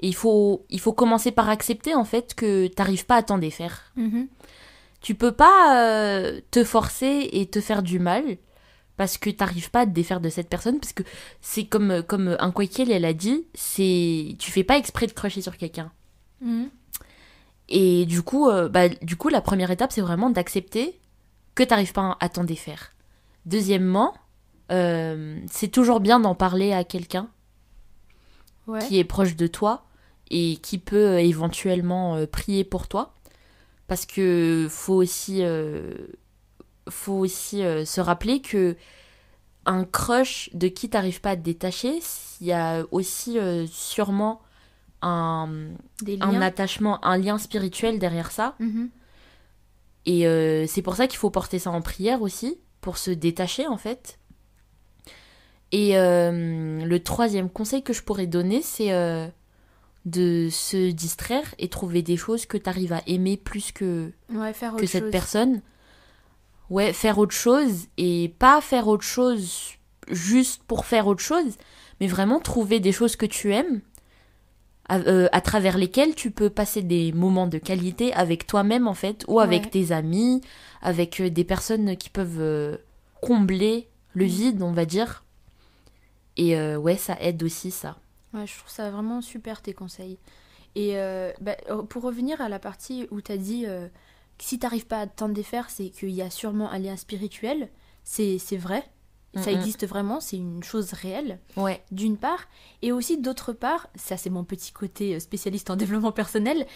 [0.00, 3.38] Et il faut, il faut commencer par accepter en fait que t'arrives pas à t'en
[3.38, 3.92] défaire.
[3.96, 4.24] Mm
[5.00, 8.24] Tu peux pas euh, te forcer et te faire du mal
[8.96, 11.02] parce que t'arrives pas à te défaire de cette personne parce que
[11.40, 15.40] c'est comme comme un Kwaikiel elle a dit c'est tu fais pas exprès de crocher
[15.40, 15.90] sur quelqu'un
[16.42, 16.68] mhm.
[17.70, 21.00] et du coup bah, du coup la première étape c'est vraiment d'accepter
[21.54, 22.92] que t'arrives pas à t'en défaire
[23.46, 24.12] deuxièmement
[24.70, 27.30] euh, c'est toujours bien d'en parler à quelqu'un
[28.86, 29.86] qui est proche de toi
[30.30, 33.14] et qui peut euh, éventuellement euh, prier pour toi.
[33.86, 35.42] Parce que faut aussi,
[36.88, 38.76] faut aussi se rappeler que
[39.66, 41.98] un crush de qui t'arrives pas à te détacher,
[42.40, 44.42] il y a aussi sûrement
[45.02, 45.72] un,
[46.20, 48.54] un attachement, un lien spirituel derrière ça.
[48.60, 48.88] Mm-hmm.
[50.06, 53.76] Et c'est pour ça qu'il faut porter ça en prière aussi, pour se détacher en
[53.76, 54.20] fait.
[55.72, 59.28] Et euh, le troisième conseil que je pourrais donner, c'est euh,
[60.04, 64.12] de se distraire et trouver des choses que tu arrives à aimer plus que,
[64.78, 65.60] que cette personne.
[66.70, 69.72] Ouais, faire autre chose et pas faire autre chose
[70.08, 71.56] juste pour faire autre chose,
[72.00, 73.80] mais vraiment trouver des choses que tu aimes,
[74.88, 79.24] à, euh, travers lesquelles tu peux passer des moments de qualité avec toi-même en fait,
[79.28, 80.40] ou avec tes amis,
[80.80, 82.78] avec des personnes qui peuvent
[83.20, 84.28] combler le mm.
[84.28, 85.24] vide, on va dire.
[86.36, 87.96] Et euh, ouais, ça aide aussi ça.
[88.34, 90.18] Ouais, je trouve ça vraiment super tes conseils.
[90.74, 93.88] Et euh, bah, oh, pour revenir à la partie où tu as dit euh,
[94.38, 97.70] que si t'arrives pas à t'en défaire, c'est qu'il y a sûrement un lien spirituel.
[98.04, 98.84] C'est vrai.
[99.36, 101.80] Ça existe vraiment, c'est une chose réelle, ouais.
[101.92, 102.48] d'une part.
[102.82, 106.66] Et aussi d'autre part, ça c'est mon petit côté spécialiste en développement personnel,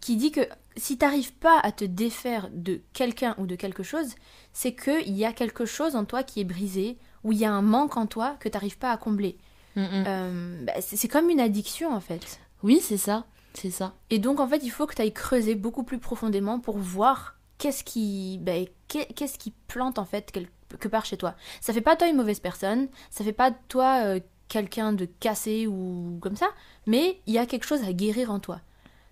[0.00, 0.40] qui dit que
[0.76, 4.14] si t'arrives pas à te défaire de quelqu'un ou de quelque chose,
[4.54, 7.52] c'est qu'il y a quelque chose en toi qui est brisé, où il y a
[7.52, 9.36] un manque en toi que tu n'arrives pas à combler.
[9.78, 12.40] Euh, bah, c'est comme une addiction en fait.
[12.62, 13.26] Oui, c'est ça.
[13.54, 13.94] C'est ça.
[14.10, 17.38] Et donc en fait, il faut que tu ailles creuser beaucoup plus profondément pour voir
[17.58, 18.52] qu'est-ce qui, bah,
[18.88, 21.34] qu'est-ce qui plante en fait quelque part chez toi.
[21.60, 25.66] Ça fait pas toi une mauvaise personne, ça fait pas toi euh, quelqu'un de cassé
[25.66, 26.48] ou comme ça,
[26.86, 28.60] mais il y a quelque chose à guérir en toi.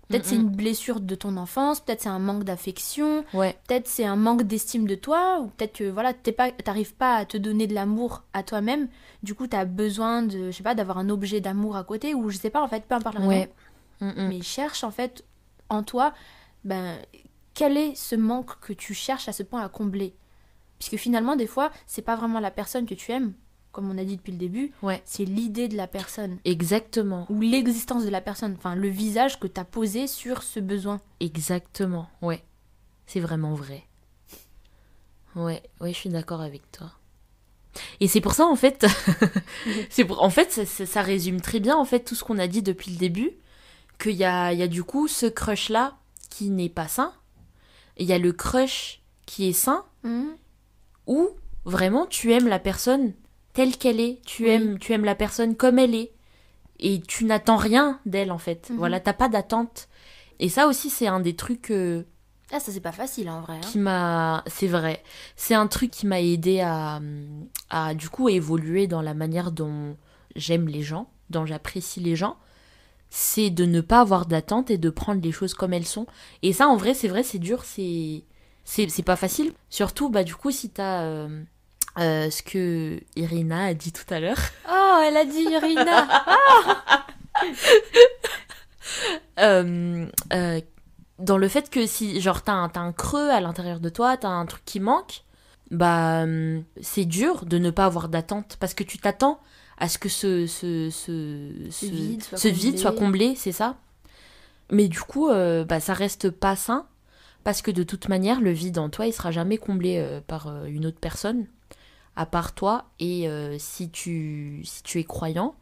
[0.07, 3.57] Peut-être c'est une blessure de ton enfance, peut-être c'est un manque d'affection, ouais.
[3.67, 7.25] peut-être c'est un manque d'estime de toi, ou peut-être que voilà, t'arrives pas, pas à
[7.25, 8.87] te donner de l'amour à toi-même,
[9.23, 12.13] du coup tu as besoin de, je sais pas, d'avoir un objet d'amour à côté,
[12.13, 13.47] ou je sais pas en fait, peu importe la raison.
[14.29, 15.25] Mais cherche en fait
[15.69, 16.13] en toi,
[16.63, 16.97] ben,
[17.53, 20.15] quel est ce manque que tu cherches à ce point à combler?
[20.79, 23.33] Puisque finalement, des fois, c'est pas vraiment la personne que tu aimes,
[23.77, 25.03] comme on a dit depuis le début, ouais.
[25.05, 26.39] c'est l'idée de la personne.
[26.45, 27.27] Exactement.
[27.29, 30.99] Ou l'existence de la personne, enfin le visage que tu as posé sur ce besoin.
[31.19, 32.43] Exactement, ouais.
[33.05, 33.83] C'est vraiment vrai.
[35.35, 36.91] Ouais, ouais, je suis d'accord avec toi.
[37.99, 38.87] Et c'est pour ça en fait,
[39.91, 42.63] c'est pour, en fait ça, résume très bien en fait tout ce qu'on a dit
[42.63, 43.29] depuis le début,
[43.99, 45.97] qu'il y a, y a du coup ce crush là
[46.31, 47.13] qui n'est pas sain,
[47.97, 50.35] il y a le crush qui est sain, mhm.
[51.05, 51.29] où
[51.65, 53.13] vraiment tu aimes la personne
[53.57, 54.21] telle qu'elle est.
[54.23, 56.11] Tu aimes, tu aimes la personne comme elle est.
[56.79, 58.69] Et tu n'attends rien d'elle, en fait.
[58.69, 58.77] Mhm.
[58.77, 59.89] Voilà, t'as pas d'attente.
[60.39, 62.03] Et ça aussi, c'est un des trucs euh,
[62.51, 63.55] Ah, ça, c'est pas facile en vrai.
[63.55, 63.67] Hein.
[63.71, 64.43] Qui m'a.
[64.45, 65.01] C'est vrai.
[65.35, 67.01] C'est un truc qui m'a aidé à,
[67.71, 69.97] à, du coup, évoluer dans la manière dont
[70.35, 72.37] j'aime les gens, dont j'apprécie les gens.
[73.09, 76.05] C'est de ne pas avoir d'attente et de prendre les choses comme elles sont.
[76.43, 78.23] Et ça, en vrai, c'est vrai, c'est dur, c'est.
[78.65, 79.53] C'est pas facile.
[79.71, 81.01] Surtout, bah, du coup, si t'as.
[81.05, 81.41] Euh,
[81.99, 84.37] euh, ce que Irina a dit tout à l'heure.
[84.69, 86.07] Oh, elle a dit Irina
[89.39, 90.61] euh, euh,
[91.19, 94.29] Dans le fait que si, genre, t'as un, un creux à l'intérieur de toi, t'as
[94.29, 95.23] un truc qui manque,
[95.71, 96.25] bah,
[96.81, 99.39] c'est dur de ne pas avoir d'attente parce que tu t'attends
[99.77, 103.75] à ce que ce, ce, ce, ce vide, soit, ce vide soit comblé, c'est ça.
[104.71, 106.87] Mais du coup, bah, ça reste pas sain
[107.43, 110.85] parce que de toute manière, le vide en toi, il sera jamais comblé par une
[110.85, 111.47] autre personne
[112.17, 115.55] à part toi et euh, si, tu, si tu es croyant,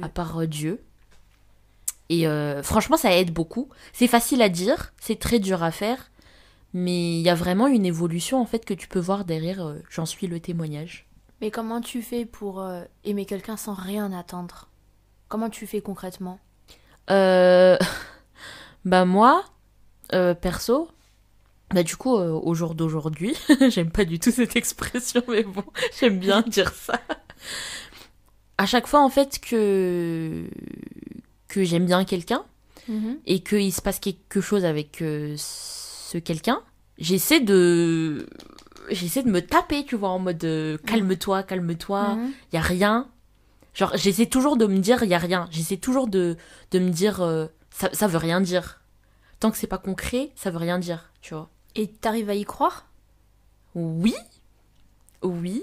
[0.00, 0.82] à part euh, Dieu.
[2.08, 3.68] Et euh, franchement, ça aide beaucoup.
[3.92, 6.12] C'est facile à dire, c'est très dur à faire,
[6.72, 9.74] mais il y a vraiment une évolution en fait que tu peux voir derrière.
[9.90, 11.08] J'en suis le témoignage.
[11.40, 12.64] Mais comment tu fais pour
[13.04, 14.68] aimer quelqu'un sans rien attendre?
[15.28, 16.38] Comment tu fais concrètement?
[18.84, 19.44] Bah moi,
[20.40, 20.88] perso,
[21.74, 23.34] bah du coup, euh, au jour d'aujourd'hui,
[23.68, 25.64] j'aime pas du tout cette expression, mais bon,
[26.00, 27.00] j'aime bien dire ça.
[28.58, 30.44] À chaque fois, en fait, que,
[31.48, 32.44] que j'aime bien quelqu'un
[32.88, 33.18] mhm.
[33.26, 36.62] et qu'il se passe quelque chose avec euh, ce quelqu'un,
[36.98, 38.28] j'essaie de...
[38.88, 42.32] J'essaie de me taper, tu vois, en mode euh, calme-toi, calme-toi, il mhm.
[42.52, 43.08] y a rien.
[43.74, 45.48] Genre, j'essaie toujours de me dire, il y a rien.
[45.50, 46.36] J'essaie toujours de,
[46.70, 48.80] de me dire, ça, ça veut rien dire.
[49.40, 51.50] Tant que c'est pas concret, ça veut rien dire, tu vois.
[51.76, 52.86] Et t'arrives à y croire?
[53.74, 54.14] Oui.
[55.22, 55.62] Oui.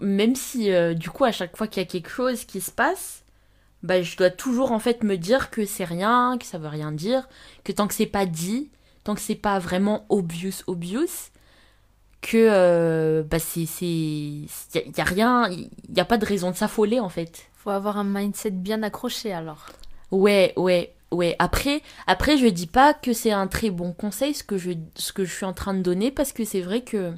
[0.00, 2.70] Même si, euh, du coup, à chaque fois qu'il y a quelque chose qui se
[2.70, 3.24] passe,
[3.82, 6.92] bah, je dois toujours, en fait, me dire que c'est rien, que ça veut rien
[6.92, 7.28] dire,
[7.64, 8.70] que tant que c'est pas dit,
[9.04, 11.30] tant que c'est pas vraiment obvious, obvious,
[12.20, 16.56] que euh, bah c'est c'est y, a rien il y a pas de raison de
[16.56, 19.66] s'affoler en fait faut avoir un mindset bien accroché alors
[20.10, 24.44] ouais ouais ouais, après, après, je dis pas que c'est un très bon conseil ce
[24.44, 27.12] que je, ce que je suis en train de donner parce que c'est vrai que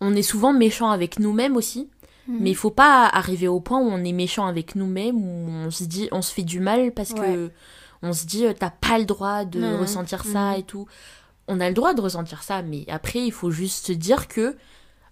[0.00, 1.88] on est souvent méchant avec nous-mêmes aussi.
[2.26, 2.38] Mhm.
[2.40, 5.70] Mais il faut pas arriver au point où on est méchant avec nous-mêmes, où on
[5.70, 7.50] se dit, on se fait du mal parce que
[8.02, 9.76] on se dit, t'as pas le droit de mhm.
[9.76, 10.60] ressentir ça mhm.
[10.60, 10.86] et tout.
[11.48, 14.56] On a le droit de ressentir ça, mais après, il faut juste se dire que,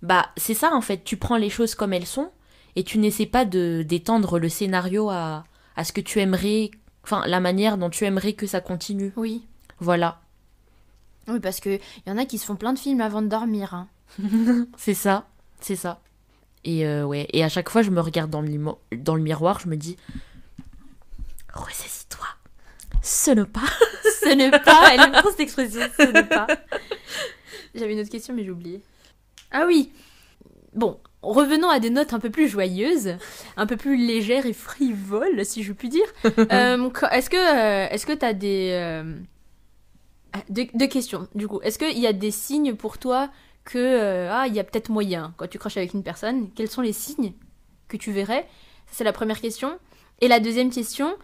[0.01, 2.31] bah, c'est ça en fait, tu prends les choses comme elles sont
[2.75, 5.45] et tu n'essaies pas de d'étendre le scénario à,
[5.77, 6.71] à ce que tu aimerais
[7.05, 9.13] Enfin, la manière dont tu aimerais que ça continue.
[9.17, 9.47] Oui.
[9.81, 10.21] Voilà.
[11.29, 13.75] Oui, parce qu'il y en a qui se font plein de films avant de dormir.
[13.75, 13.89] Hein.
[14.77, 15.27] c'est ça,
[15.61, 16.01] c'est ça.
[16.65, 18.59] Et euh, ouais, et à chaque fois, je me regarde dans le,
[18.97, 19.97] dans le miroir, je me dis
[21.53, 22.27] Ressaisis-toi.
[23.03, 23.61] Ce n'est pas.
[24.23, 24.91] ce n'est pas.
[24.93, 25.81] Elle aime trop cette expression.
[25.99, 26.47] Ce n'est pas.
[27.75, 28.83] J'avais une autre question, mais j'ai oublié.
[29.51, 29.93] Ah oui.
[30.75, 33.17] Bon, revenons à des notes un peu plus joyeuses,
[33.57, 36.07] un peu plus légères et frivoles, si je puis dire.
[36.53, 39.15] Euh, est-ce que euh, est-ce que t'as des euh,
[40.49, 41.61] deux, questions du coup.
[41.63, 43.31] Est-ce qu'il y a des signes pour toi
[43.65, 46.83] que ah il y a peut-être moyen quand tu craches avec une personne Quels sont
[46.83, 47.33] les signes
[47.89, 48.47] que tu verrais?
[48.91, 49.79] C'est la première question.
[50.21, 51.15] Et la deuxième question,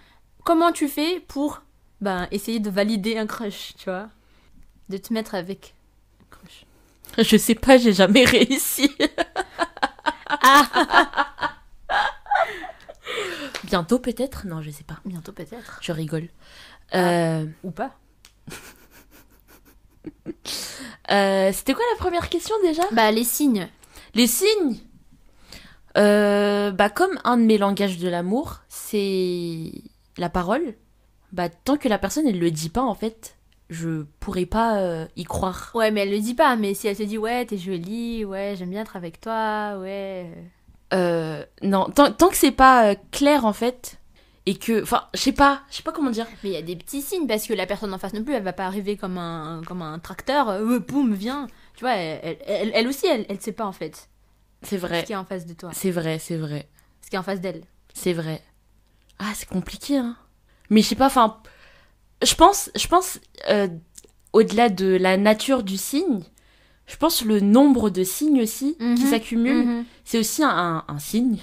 [0.44, 1.62] comment tu fais pour
[2.00, 4.08] ben essayer de valider un crush, tu vois,
[4.88, 5.74] de te mettre avec
[6.22, 6.64] un crush
[7.18, 8.90] Je sais pas, j'ai jamais réussi.
[13.64, 14.46] Bientôt peut-être?
[14.46, 14.98] Non, je sais pas.
[15.04, 15.78] Bientôt peut-être.
[15.82, 16.28] Je rigole.
[16.92, 17.92] Ah, euh, ou pas.
[21.10, 22.82] Euh, c'était quoi la première question déjà?
[22.92, 23.68] Bah les signes.
[24.14, 24.76] Les signes?
[25.96, 29.72] Euh, Bah comme un de mes langages de l'amour, c'est
[30.18, 30.74] la parole.
[31.32, 33.36] Bah tant que la personne elle le dit pas en fait,
[33.70, 35.70] je pourrais pas y croire.
[35.74, 36.56] Ouais, mais elle le dit pas.
[36.56, 40.30] Mais si elle te dit ouais, t'es jolie, ouais, j'aime bien être avec toi, ouais.
[40.94, 43.98] Euh, non, tant, tant que c'est pas euh, clair en fait,
[44.46, 46.26] et que, enfin, je sais pas, je sais pas comment dire.
[46.42, 48.34] Mais il y a des petits signes parce que la personne en face non plus,
[48.34, 51.46] elle va pas arriver comme un, comme un tracteur, euh, boum, viens.
[51.74, 54.08] Tu vois, elle, elle, elle, aussi, elle, elle sait pas en fait.
[54.62, 55.02] C'est vrai.
[55.02, 55.70] Ce qui est en face de toi.
[55.74, 56.68] C'est vrai, c'est vrai.
[57.02, 57.62] Ce qui est en face d'elle.
[57.92, 58.42] C'est vrai.
[59.18, 60.16] Ah, c'est compliqué, hein.
[60.70, 61.38] Mais je sais pas, enfin,
[62.22, 63.68] je pense, je pense, euh,
[64.32, 66.22] au-delà de la nature du signe,
[66.86, 69.10] je pense le nombre de signes aussi qui mhm.
[69.10, 69.84] s'accumulent, mhm.
[70.04, 71.38] c'est aussi un, un, signe.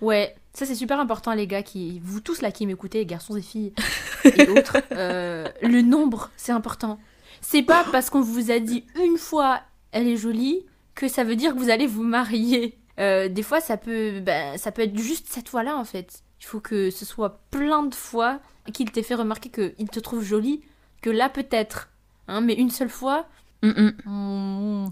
[0.00, 3.42] Ouais, ça c'est super important les gars, qui, vous tous là qui m'écoutez, garçons et
[3.42, 3.72] filles
[4.24, 6.98] et autres, euh, le nombre c'est important.
[7.42, 9.60] C'est pas parce qu'on vous a dit une fois
[9.92, 10.64] elle est jolie
[10.94, 12.78] que ça veut dire que vous allez vous marier.
[12.98, 16.22] Euh, des fois ça peut, bah, ça peut être juste cette fois-là en fait.
[16.40, 18.40] Il faut que ce soit plein de fois
[18.72, 20.62] qu'il t'ait fait remarquer qu'il te trouve jolie,
[21.02, 21.88] que là peut-être
[22.28, 23.26] Hein, mais une seule fois.
[23.62, 24.86] Mm,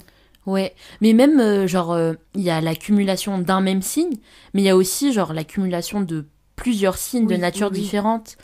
[0.46, 4.16] ouais, mais même, euh, genre, euh, il y a l'accumulation d'un même signe,
[4.52, 8.36] mais il y a aussi, genre, l'accumulation de plusieurs signes de nature différente.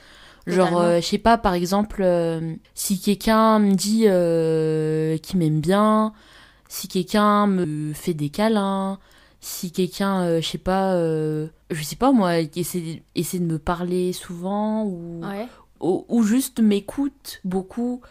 [0.46, 2.04] Genre, euh, je sais pas, par exemple,
[2.74, 4.06] si quelqu'un me dit
[5.22, 6.12] qu'il m'aime bien,
[6.68, 8.98] si quelqu'un me fait des câlins,
[9.40, 14.84] si quelqu'un, je sais pas, je sais pas moi, essaie, essaie de me parler souvent
[14.84, 15.22] ou,
[15.80, 18.02] ou, juste m'écoute beaucoup.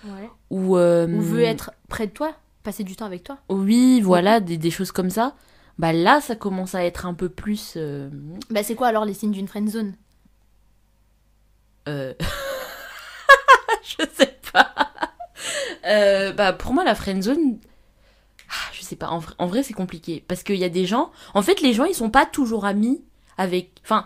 [0.49, 3.37] Ou, euh, ou veut être près de toi, passer du temps avec toi.
[3.49, 5.35] Oui, voilà, des, des, choses comme ça.
[5.77, 7.73] Bah là, ça commence à être un peu plus.
[7.77, 8.09] Euh,
[8.49, 9.93] bah c'est quoi alors les signes d'une friend zone?
[11.87, 12.13] Euh...
[13.83, 14.73] Je sais pas.
[15.85, 17.59] Euh, bah pour moi, la friend zone.
[18.89, 20.23] Sais pas, en, en vrai c'est compliqué.
[20.27, 21.11] Parce qu'il y a des gens.
[21.35, 23.01] En fait, les gens ils sont pas toujours amis
[23.37, 23.69] avec.
[23.83, 24.05] Enfin,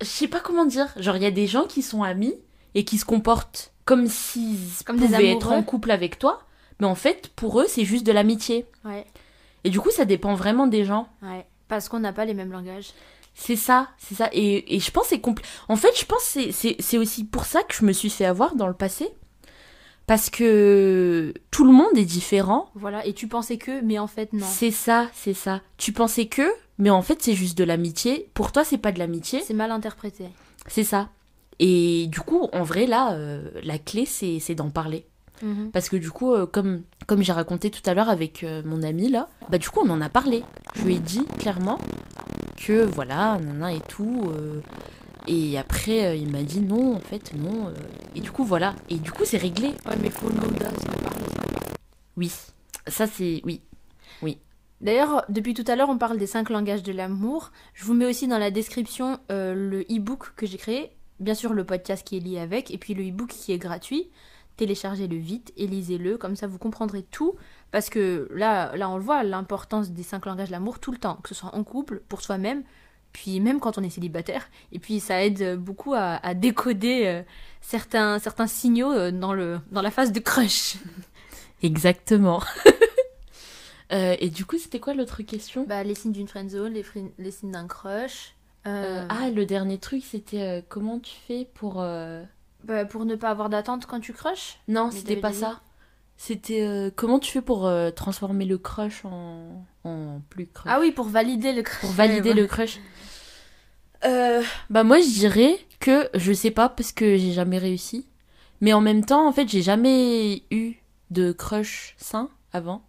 [0.00, 0.88] je sais pas comment dire.
[0.96, 2.34] Genre, il y a des gens qui sont amis
[2.74, 6.42] et qui se comportent comme s'ils pouvaient être en couple avec toi,
[6.80, 8.66] mais en fait, pour eux, c'est juste de l'amitié.
[8.84, 9.06] Ouais.
[9.64, 11.08] Et du coup, ça dépend vraiment des gens.
[11.22, 11.46] Ouais.
[11.68, 12.92] Parce qu'on n'a pas les mêmes langages.
[13.34, 14.28] C'est ça, c'est ça.
[14.32, 15.42] Et, et je pense c'est compl...
[15.68, 18.56] En fait, je pense que c'est aussi pour ça que je me suis fait avoir
[18.56, 19.08] dans le passé.
[20.10, 22.68] Parce que tout le monde est différent.
[22.74, 24.44] Voilà, et tu pensais que, mais en fait non.
[24.44, 25.60] C'est ça, c'est ça.
[25.76, 26.42] Tu pensais que,
[26.78, 28.28] mais en fait c'est juste de l'amitié.
[28.34, 29.40] Pour toi, c'est pas de l'amitié.
[29.46, 30.24] C'est mal interprété.
[30.66, 31.10] C'est ça.
[31.60, 35.06] Et du coup, en vrai, là, euh, la clé, c'est d'en parler.
[35.42, 35.70] Mhm.
[35.70, 38.82] Parce que du coup, euh, comme, comme j'ai raconté tout à l'heure avec euh, mon
[38.82, 40.42] ami là, bah du coup on en a parlé.
[40.74, 41.78] Je lui ai dit clairement
[42.56, 44.24] que voilà, nana et tout.
[45.26, 47.72] Et après il m'a dit non, en fait non.
[48.14, 48.74] et du coup voilà.
[48.88, 49.68] Et du coup c'est réglé.
[49.86, 50.48] Ouais mais faut parler.
[52.16, 52.32] Oui,
[52.86, 53.60] ça c'est oui,
[54.22, 54.38] oui.
[54.80, 57.52] D'ailleurs, depuis tout à l'heure, on parle des cinq langages de l'amour.
[57.74, 61.64] Je vous mets aussi dans la description le e-book que j'ai créé bien sûr le
[61.64, 64.10] podcast qui est lié avec, et puis le e-book qui est gratuit.
[64.56, 67.36] Téléchargez-le vite et lisez-le, comme ça vous comprendrez tout.
[67.70, 70.98] Parce que là, là on le voit, l'importance des cinq langages de l'amour tout le
[70.98, 72.64] temps, que ce soit en couple, pour soi-même,
[73.12, 74.48] puis même quand on est célibataire.
[74.72, 77.22] Et puis ça aide beaucoup à, décoder euh,
[77.60, 80.76] certains, certains signaux euh, dans, le, dans la phase de crush.
[81.62, 82.42] Exactement.
[83.92, 85.64] Euh, et du coup, c'était quoi l'autre question?
[85.66, 86.84] Bah, Les signes d'une friendzone, les,
[87.18, 88.36] les signes d'un crush.
[88.66, 91.80] Euh, ah, le dernier truc, c'était euh, comment tu fais pour.
[91.80, 92.22] Euh,
[92.64, 95.60] bah, pour ne pas avoir d'attente quand tu crushes Non, c'était pas ça.
[96.22, 100.70] C'était comment tu fais pour transformer le crush en, en plus crush?
[100.70, 101.80] Ah oui, pour valider le crush.
[101.80, 102.78] Pour valider le crush.
[104.02, 108.06] bah, moi, je dirais que je sais pas parce que j'ai jamais réussi.
[108.60, 110.74] Mais en même temps, en fait, j'ai jamais eu
[111.10, 112.82] de crush sain avant.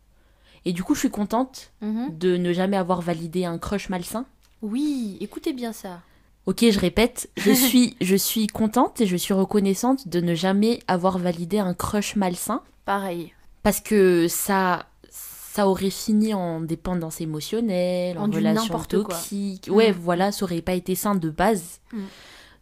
[0.66, 2.18] Et du coup, je suis contente mhm.
[2.18, 4.26] de ne jamais avoir validé un crush malsain.
[4.62, 6.02] Oui, écoutez bien ça.
[6.46, 10.80] Ok, je répète, je suis, je suis contente et je suis reconnaissante de ne jamais
[10.88, 12.62] avoir validé un crush malsain.
[12.86, 13.34] Pareil.
[13.64, 14.88] Parce que ça,
[15.52, 19.68] ça aurait fini en dépendance émotionnelle, en, relation toxique.
[19.70, 19.96] Ouais, mm.
[19.96, 21.82] voilà, ça aurait pas été sain de base.
[21.92, 22.00] Mm.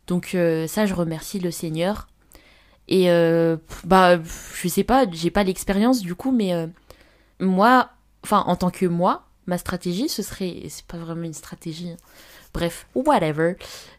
[0.08, 2.08] Donc euh, ça, je remercie le Seigneur.
[2.88, 4.20] Et euh, bah,
[4.56, 6.66] je sais pas, j'ai pas l'expérience du coup, mais euh,
[7.40, 7.92] moi,
[8.24, 11.98] enfin en tant que moi, ma stratégie, ce serait, c'est pas vraiment une stratégie, hein.
[12.52, 13.54] bref, whatever,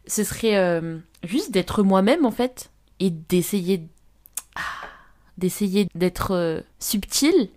[0.08, 0.82] ce serait
[1.22, 3.86] juste d'être moi-même en fait et d'essayer
[4.56, 4.89] ah,
[5.40, 7.48] d'essayer d'être euh, subtil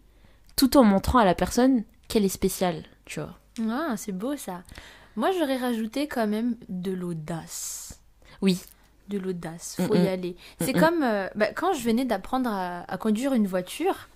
[0.56, 3.38] tout en montrant à la personne qu'elle est spéciale, tu vois.
[3.70, 4.64] Ah, c'est beau ça.
[5.16, 8.00] Moi, j'aurais rajouté quand même de l'audace.
[8.42, 8.60] Oui.
[9.10, 10.36] De l'audace, faut y aller.
[10.62, 14.08] C'est comme euh, bah, quand je venais d'apprendre à conduire une voiture,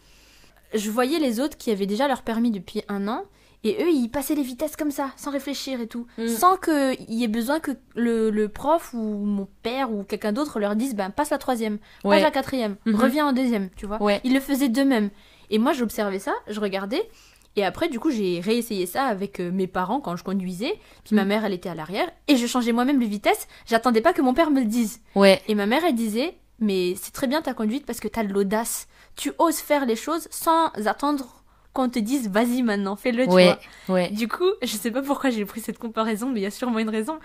[0.73, 3.25] je voyais les autres qui avaient déjà leur permis depuis un an
[3.63, 6.07] et eux, ils passaient les vitesses comme ça, sans réfléchir et tout.
[6.17, 6.27] Mm.
[6.27, 10.75] Sans qu'il y ait besoin que le, prof ou mon père ou quelqu'un d'autre leur
[10.75, 12.95] dise ben, passe la troisième, passe la quatrième, mm-hmm.
[12.95, 13.99] reviens en deuxième, tu vois.
[14.23, 15.09] Ils le faisaient d'eux-mêmes.
[15.49, 17.09] Et moi, j'observais ça, je regardais.
[17.55, 20.79] Et après, du coup, j'ai réessayé ça avec euh, mes parents quand je conduisais.
[21.03, 21.27] Puis ma mm.
[21.27, 22.09] mère, elle était à l'arrière.
[22.27, 23.47] Et je changeais moi-même les vitesses.
[23.65, 25.01] J'attendais pas que mon père me le dise.
[25.15, 25.41] Ouais.
[25.47, 28.31] Et ma mère, elle disait Mais c'est très bien ta conduite parce que t'as de
[28.31, 28.87] l'audace.
[29.15, 31.36] Tu oses faire les choses sans attendre
[31.77, 33.59] qu'on te dise vas-y maintenant, fais-le, tu vois.
[33.87, 34.09] Ouais.
[34.09, 36.79] Du coup, je sais pas pourquoi j'ai pris cette comparaison, mais il y a sûrement
[36.79, 37.19] une raison.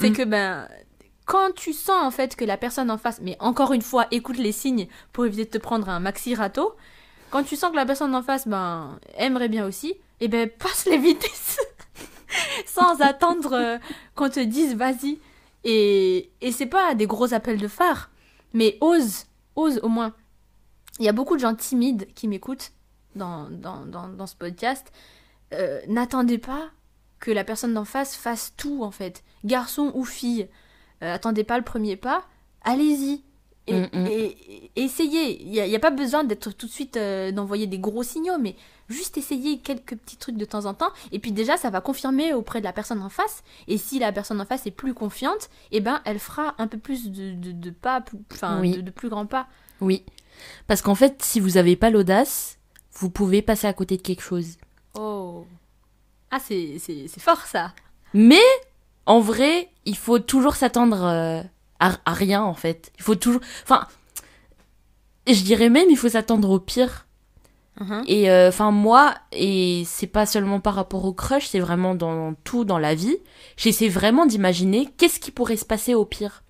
[0.00, 0.68] C'est que ben
[1.26, 4.36] quand tu sens en fait que la personne en face, mais encore une fois, écoute
[4.36, 6.74] les signes pour éviter de te prendre un maxi râteau.
[7.30, 10.50] Quand tu sens que la personne en face ben aimerait bien aussi, et eh ben
[10.50, 11.60] passe les vitesses
[12.66, 13.78] sans attendre euh,
[14.16, 15.20] qu'on te dise vas-y.
[15.62, 18.10] Et, et c'est pas des gros appels de phare,
[18.54, 20.14] mais ose, ose au moins.
[20.98, 22.72] Il y a beaucoup de gens timides qui m'écoutent
[23.14, 24.92] dans, dans, dans, ce podcast,
[25.52, 26.70] euh, n'attendez pas
[27.20, 29.22] que la personne d'en face fasse tout, en fait.
[29.44, 30.48] Garçon ou fille,
[31.02, 32.24] euh, attendez pas le premier pas,
[32.62, 33.22] allez-y.
[33.66, 34.06] Et, mm, mm.
[34.10, 35.42] et, essayez.
[35.42, 38.56] Il n'y a, pas besoin d'être tout de suite euh, d'envoyer des gros signaux, mais
[38.88, 40.90] juste essayer quelques petits trucs de temps en temps.
[41.12, 43.42] Et puis déjà, ça va confirmer auprès de la personne en face.
[43.68, 46.78] Et si la personne en face est plus confiante, eh ben, elle fera un peu
[46.78, 49.46] plus de, pas, enfin, de, plus grands pas.
[49.80, 50.04] Oui.
[50.66, 52.58] Parce qu'en fait, si vous n'avez pas l'audace,
[52.94, 54.56] vous pouvez passer à côté de quelque chose.
[54.94, 55.46] Oh.
[56.30, 56.78] Ah, c'est
[57.18, 57.72] fort ça.
[58.12, 58.42] Mais,
[59.06, 61.42] en vrai, il faut toujours s'attendre euh,
[61.80, 62.92] à, à, rien, en fait.
[62.98, 63.40] Il faut toujours...
[63.64, 63.86] Enfin,
[65.26, 67.06] je dirais même, il faut s'attendre au pire.
[67.80, 68.04] Uh-huh.
[68.06, 72.34] Et euh, enfin moi, et c'est pas seulement par rapport au crush, c'est vraiment dans
[72.44, 73.16] tout dans la vie.
[73.56, 76.44] J'essaie vraiment d'imaginer qu'est-ce qui pourrait se passer au pire.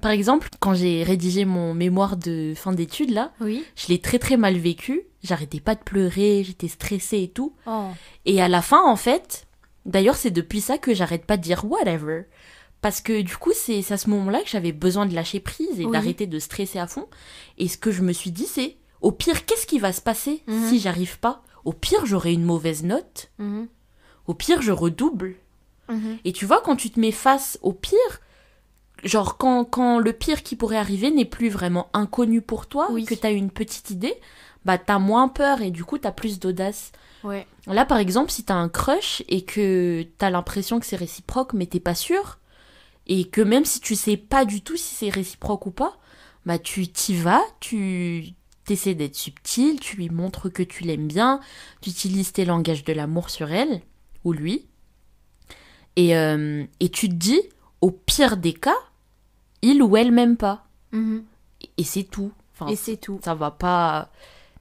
[0.00, 3.62] Par exemple, quand j'ai rédigé mon mémoire de fin d'études là, oui.
[3.76, 5.02] je l'ai très très mal vécu.
[5.24, 7.54] J'arrêtais pas de pleurer, j'étais stressée et tout.
[7.66, 7.88] Oh.
[8.26, 9.46] Et à la fin, en fait,
[9.86, 12.24] d'ailleurs, c'est depuis ça que j'arrête pas de dire whatever.
[12.82, 15.86] Parce que du coup, c'est à ce moment-là que j'avais besoin de lâcher prise et
[15.86, 17.08] d'arrêter de stresser à fond.
[17.56, 20.42] Et ce que je me suis dit, c'est au pire, qu'est-ce qui va se passer
[20.46, 20.68] mhm.
[20.68, 21.42] si j'arrive pas?
[21.64, 23.30] Au pire, j'aurai une mauvaise note.
[23.38, 23.68] Mhm.
[24.26, 25.36] Au pire, je redouble.
[25.88, 26.18] Mhm.
[26.26, 28.20] Et tu vois, quand tu te mets face au pire,
[29.02, 33.14] genre quand, quand le pire qui pourrait arriver n'est plus vraiment inconnu pour toi, que
[33.14, 34.14] tu as une petite idée,
[34.64, 36.92] bah t'as moins peur et du coup t'as plus d'audace.
[37.22, 37.46] Ouais.
[37.66, 41.66] Là, par exemple, si t'as un crush et que t'as l'impression que c'est réciproque, mais
[41.66, 42.38] t'es pas sûr,
[43.06, 45.96] et que même si tu sais pas du tout si c'est réciproque ou pas,
[46.44, 48.34] bah tu t'y vas, tu
[48.64, 51.40] T'essaies d'être subtil, tu lui montres que tu l'aimes bien,
[51.82, 53.82] tu utilises tes langages de l'amour sur elle,
[54.24, 54.66] ou lui.
[55.96, 57.42] Et, euh, et tu te dis,
[57.82, 58.78] au pire des cas,
[59.60, 60.66] il ou elle m'aime pas.
[60.92, 61.24] Mhm.
[61.76, 62.32] Et, c'est tout.
[62.54, 63.20] Enfin, et c'est tout.
[63.22, 64.10] Ça va pas.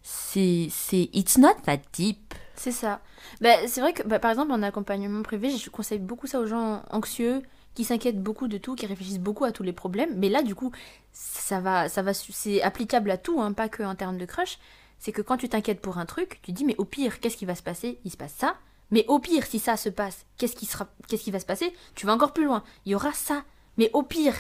[0.03, 0.69] C'est.
[0.91, 2.33] It's not that deep.
[2.55, 3.01] C'est ça.
[3.41, 6.45] Bah, c'est vrai que, bah, par exemple, en accompagnement privé, je conseille beaucoup ça aux
[6.45, 7.41] gens anxieux
[7.73, 10.15] qui s'inquiètent beaucoup de tout, qui réfléchissent beaucoup à tous les problèmes.
[10.17, 10.71] Mais là, du coup,
[11.11, 14.59] ça va, ça va, c'est applicable à tout, hein, pas que en termes de crush.
[14.99, 17.45] C'est que quand tu t'inquiètes pour un truc, tu dis mais au pire, qu'est-ce qui
[17.45, 17.99] va se passer?
[18.05, 18.55] Il se passe ça.
[18.91, 21.73] Mais au pire, si ça se passe, qu'est-ce qui sera, qu'est-ce qui va se passer?
[21.95, 22.63] Tu vas encore plus loin.
[22.85, 23.43] Il y aura ça.
[23.77, 24.35] Mais au pire,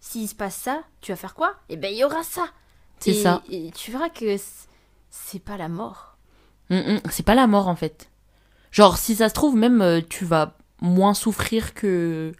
[0.00, 1.54] s'il se passe ça, tu vas faire quoi?
[1.68, 2.46] Eh ben, il y aura ça.
[2.98, 3.42] C'est ça.
[3.50, 4.36] Et tu verras que
[5.10, 6.16] c'est pas la mort.
[6.70, 8.08] Mm, mm, c'est pas la mort en fait.
[8.70, 12.32] Genre, si ça se trouve, même euh, tu vas moins souffrir que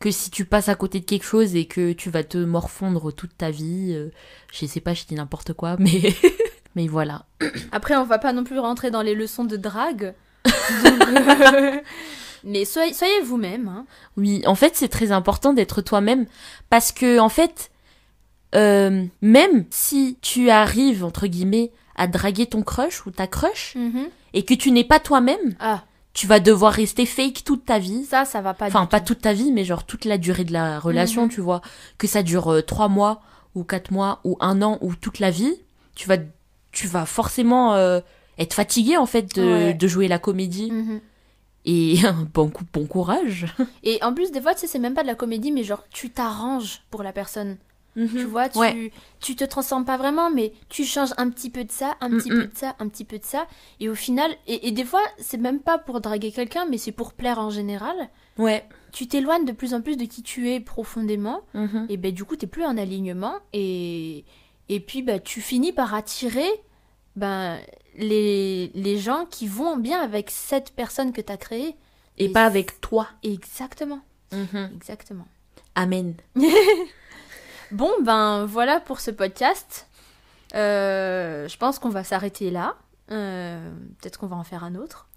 [0.00, 3.12] que si tu passes à côté de quelque chose et que tu vas te morfondre
[3.12, 3.92] toute ta vie.
[3.92, 4.08] Euh,
[4.50, 6.00] je sais pas, je dis n'importe quoi, mais
[6.74, 7.26] mais voilà.
[7.72, 10.14] Après, on va pas non plus rentrer dans les leçons de drague.
[10.72, 11.80] Euh,
[12.44, 13.66] mais soyez, soyez vous-même.
[13.66, 13.86] Hein.
[14.16, 16.26] Oui, en fait, c'est très important d'être toi-même
[16.68, 17.72] parce que en fait,
[18.54, 24.08] euh, même si tu arrives entre guillemets à draguer ton crush ou ta crush mm-hmm.
[24.34, 25.82] et que tu n'es pas toi-même, ah
[26.12, 28.04] tu vas devoir rester fake toute ta vie.
[28.04, 28.66] Ça, ça va pas.
[28.66, 31.28] Enfin, pas toute ta vie, mais genre toute la durée de la relation, mhm.
[31.30, 31.60] tu vois.
[31.98, 33.22] Que ça dure euh, trois mois
[33.54, 35.54] ou quatre mois ou un an ou toute la vie,
[35.94, 36.16] tu vas,
[36.72, 38.00] tu vas forcément euh,
[38.38, 40.70] être fatigué en fait de, jouer la comédie.
[40.72, 41.00] Mhm.
[41.66, 41.98] Et
[42.34, 43.46] bon, bon courage.
[43.82, 45.84] Et en plus, des fois, tu sais, c'est même pas de la comédie, mais genre,
[45.92, 47.56] tu t'arranges pour la personne.
[47.94, 48.24] Tu mhm.
[48.24, 51.96] vois, tu, tu te transformes pas vraiment, mais tu changes un petit peu de ça,
[52.00, 53.46] un petit peu de ça, un petit peu de ça.
[53.80, 57.12] Et au final, et, des fois, c'est même pas pour draguer quelqu'un, mais c'est pour
[57.12, 57.96] plaire en général.
[58.38, 58.64] Ouais.
[58.92, 61.42] Tu t'éloignes de plus en plus de qui tu es profondément.
[61.54, 61.86] Mhm.
[61.88, 63.34] Et ben du coup, t'es plus en alignement.
[63.52, 64.24] Et,
[64.68, 66.48] et puis, ben, tu finis par attirer
[67.16, 67.58] ben,
[67.98, 71.74] les, les gens qui vont bien avec cette personne que tu as créée.
[72.18, 73.08] Et, pas avec toi.
[73.24, 74.00] Exactement.
[74.32, 74.70] Mhm.
[74.76, 75.26] Exactement.
[75.74, 76.14] Amen.
[77.72, 79.86] Bon, ben voilà pour ce podcast.
[80.56, 82.76] Euh, je pense qu'on va s'arrêter là.
[83.12, 85.08] Euh, peut-être qu'on va en faire un autre.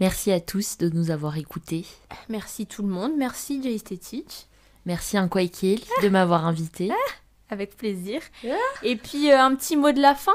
[0.00, 1.84] Merci à tous de nous avoir écoutés.
[2.30, 3.12] Merci tout le monde.
[3.18, 4.46] Merci Jay Stitch.
[4.86, 6.90] Merci Unquakill de m'avoir invité.
[6.90, 7.12] Ah,
[7.50, 8.22] avec plaisir.
[8.46, 8.56] Ah.
[8.82, 10.32] Et puis euh, un petit mot de la fin.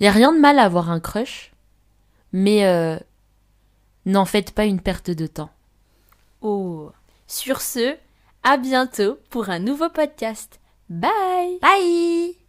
[0.00, 1.52] Il n'y a rien de mal à avoir un crush,
[2.32, 3.00] mais
[4.06, 5.50] n'en faites pas une perte de temps.
[6.40, 6.92] Oh.
[7.26, 7.96] Sur ce,
[8.48, 10.58] à bientôt pour un nouveau podcast.
[10.88, 12.47] Bye Bye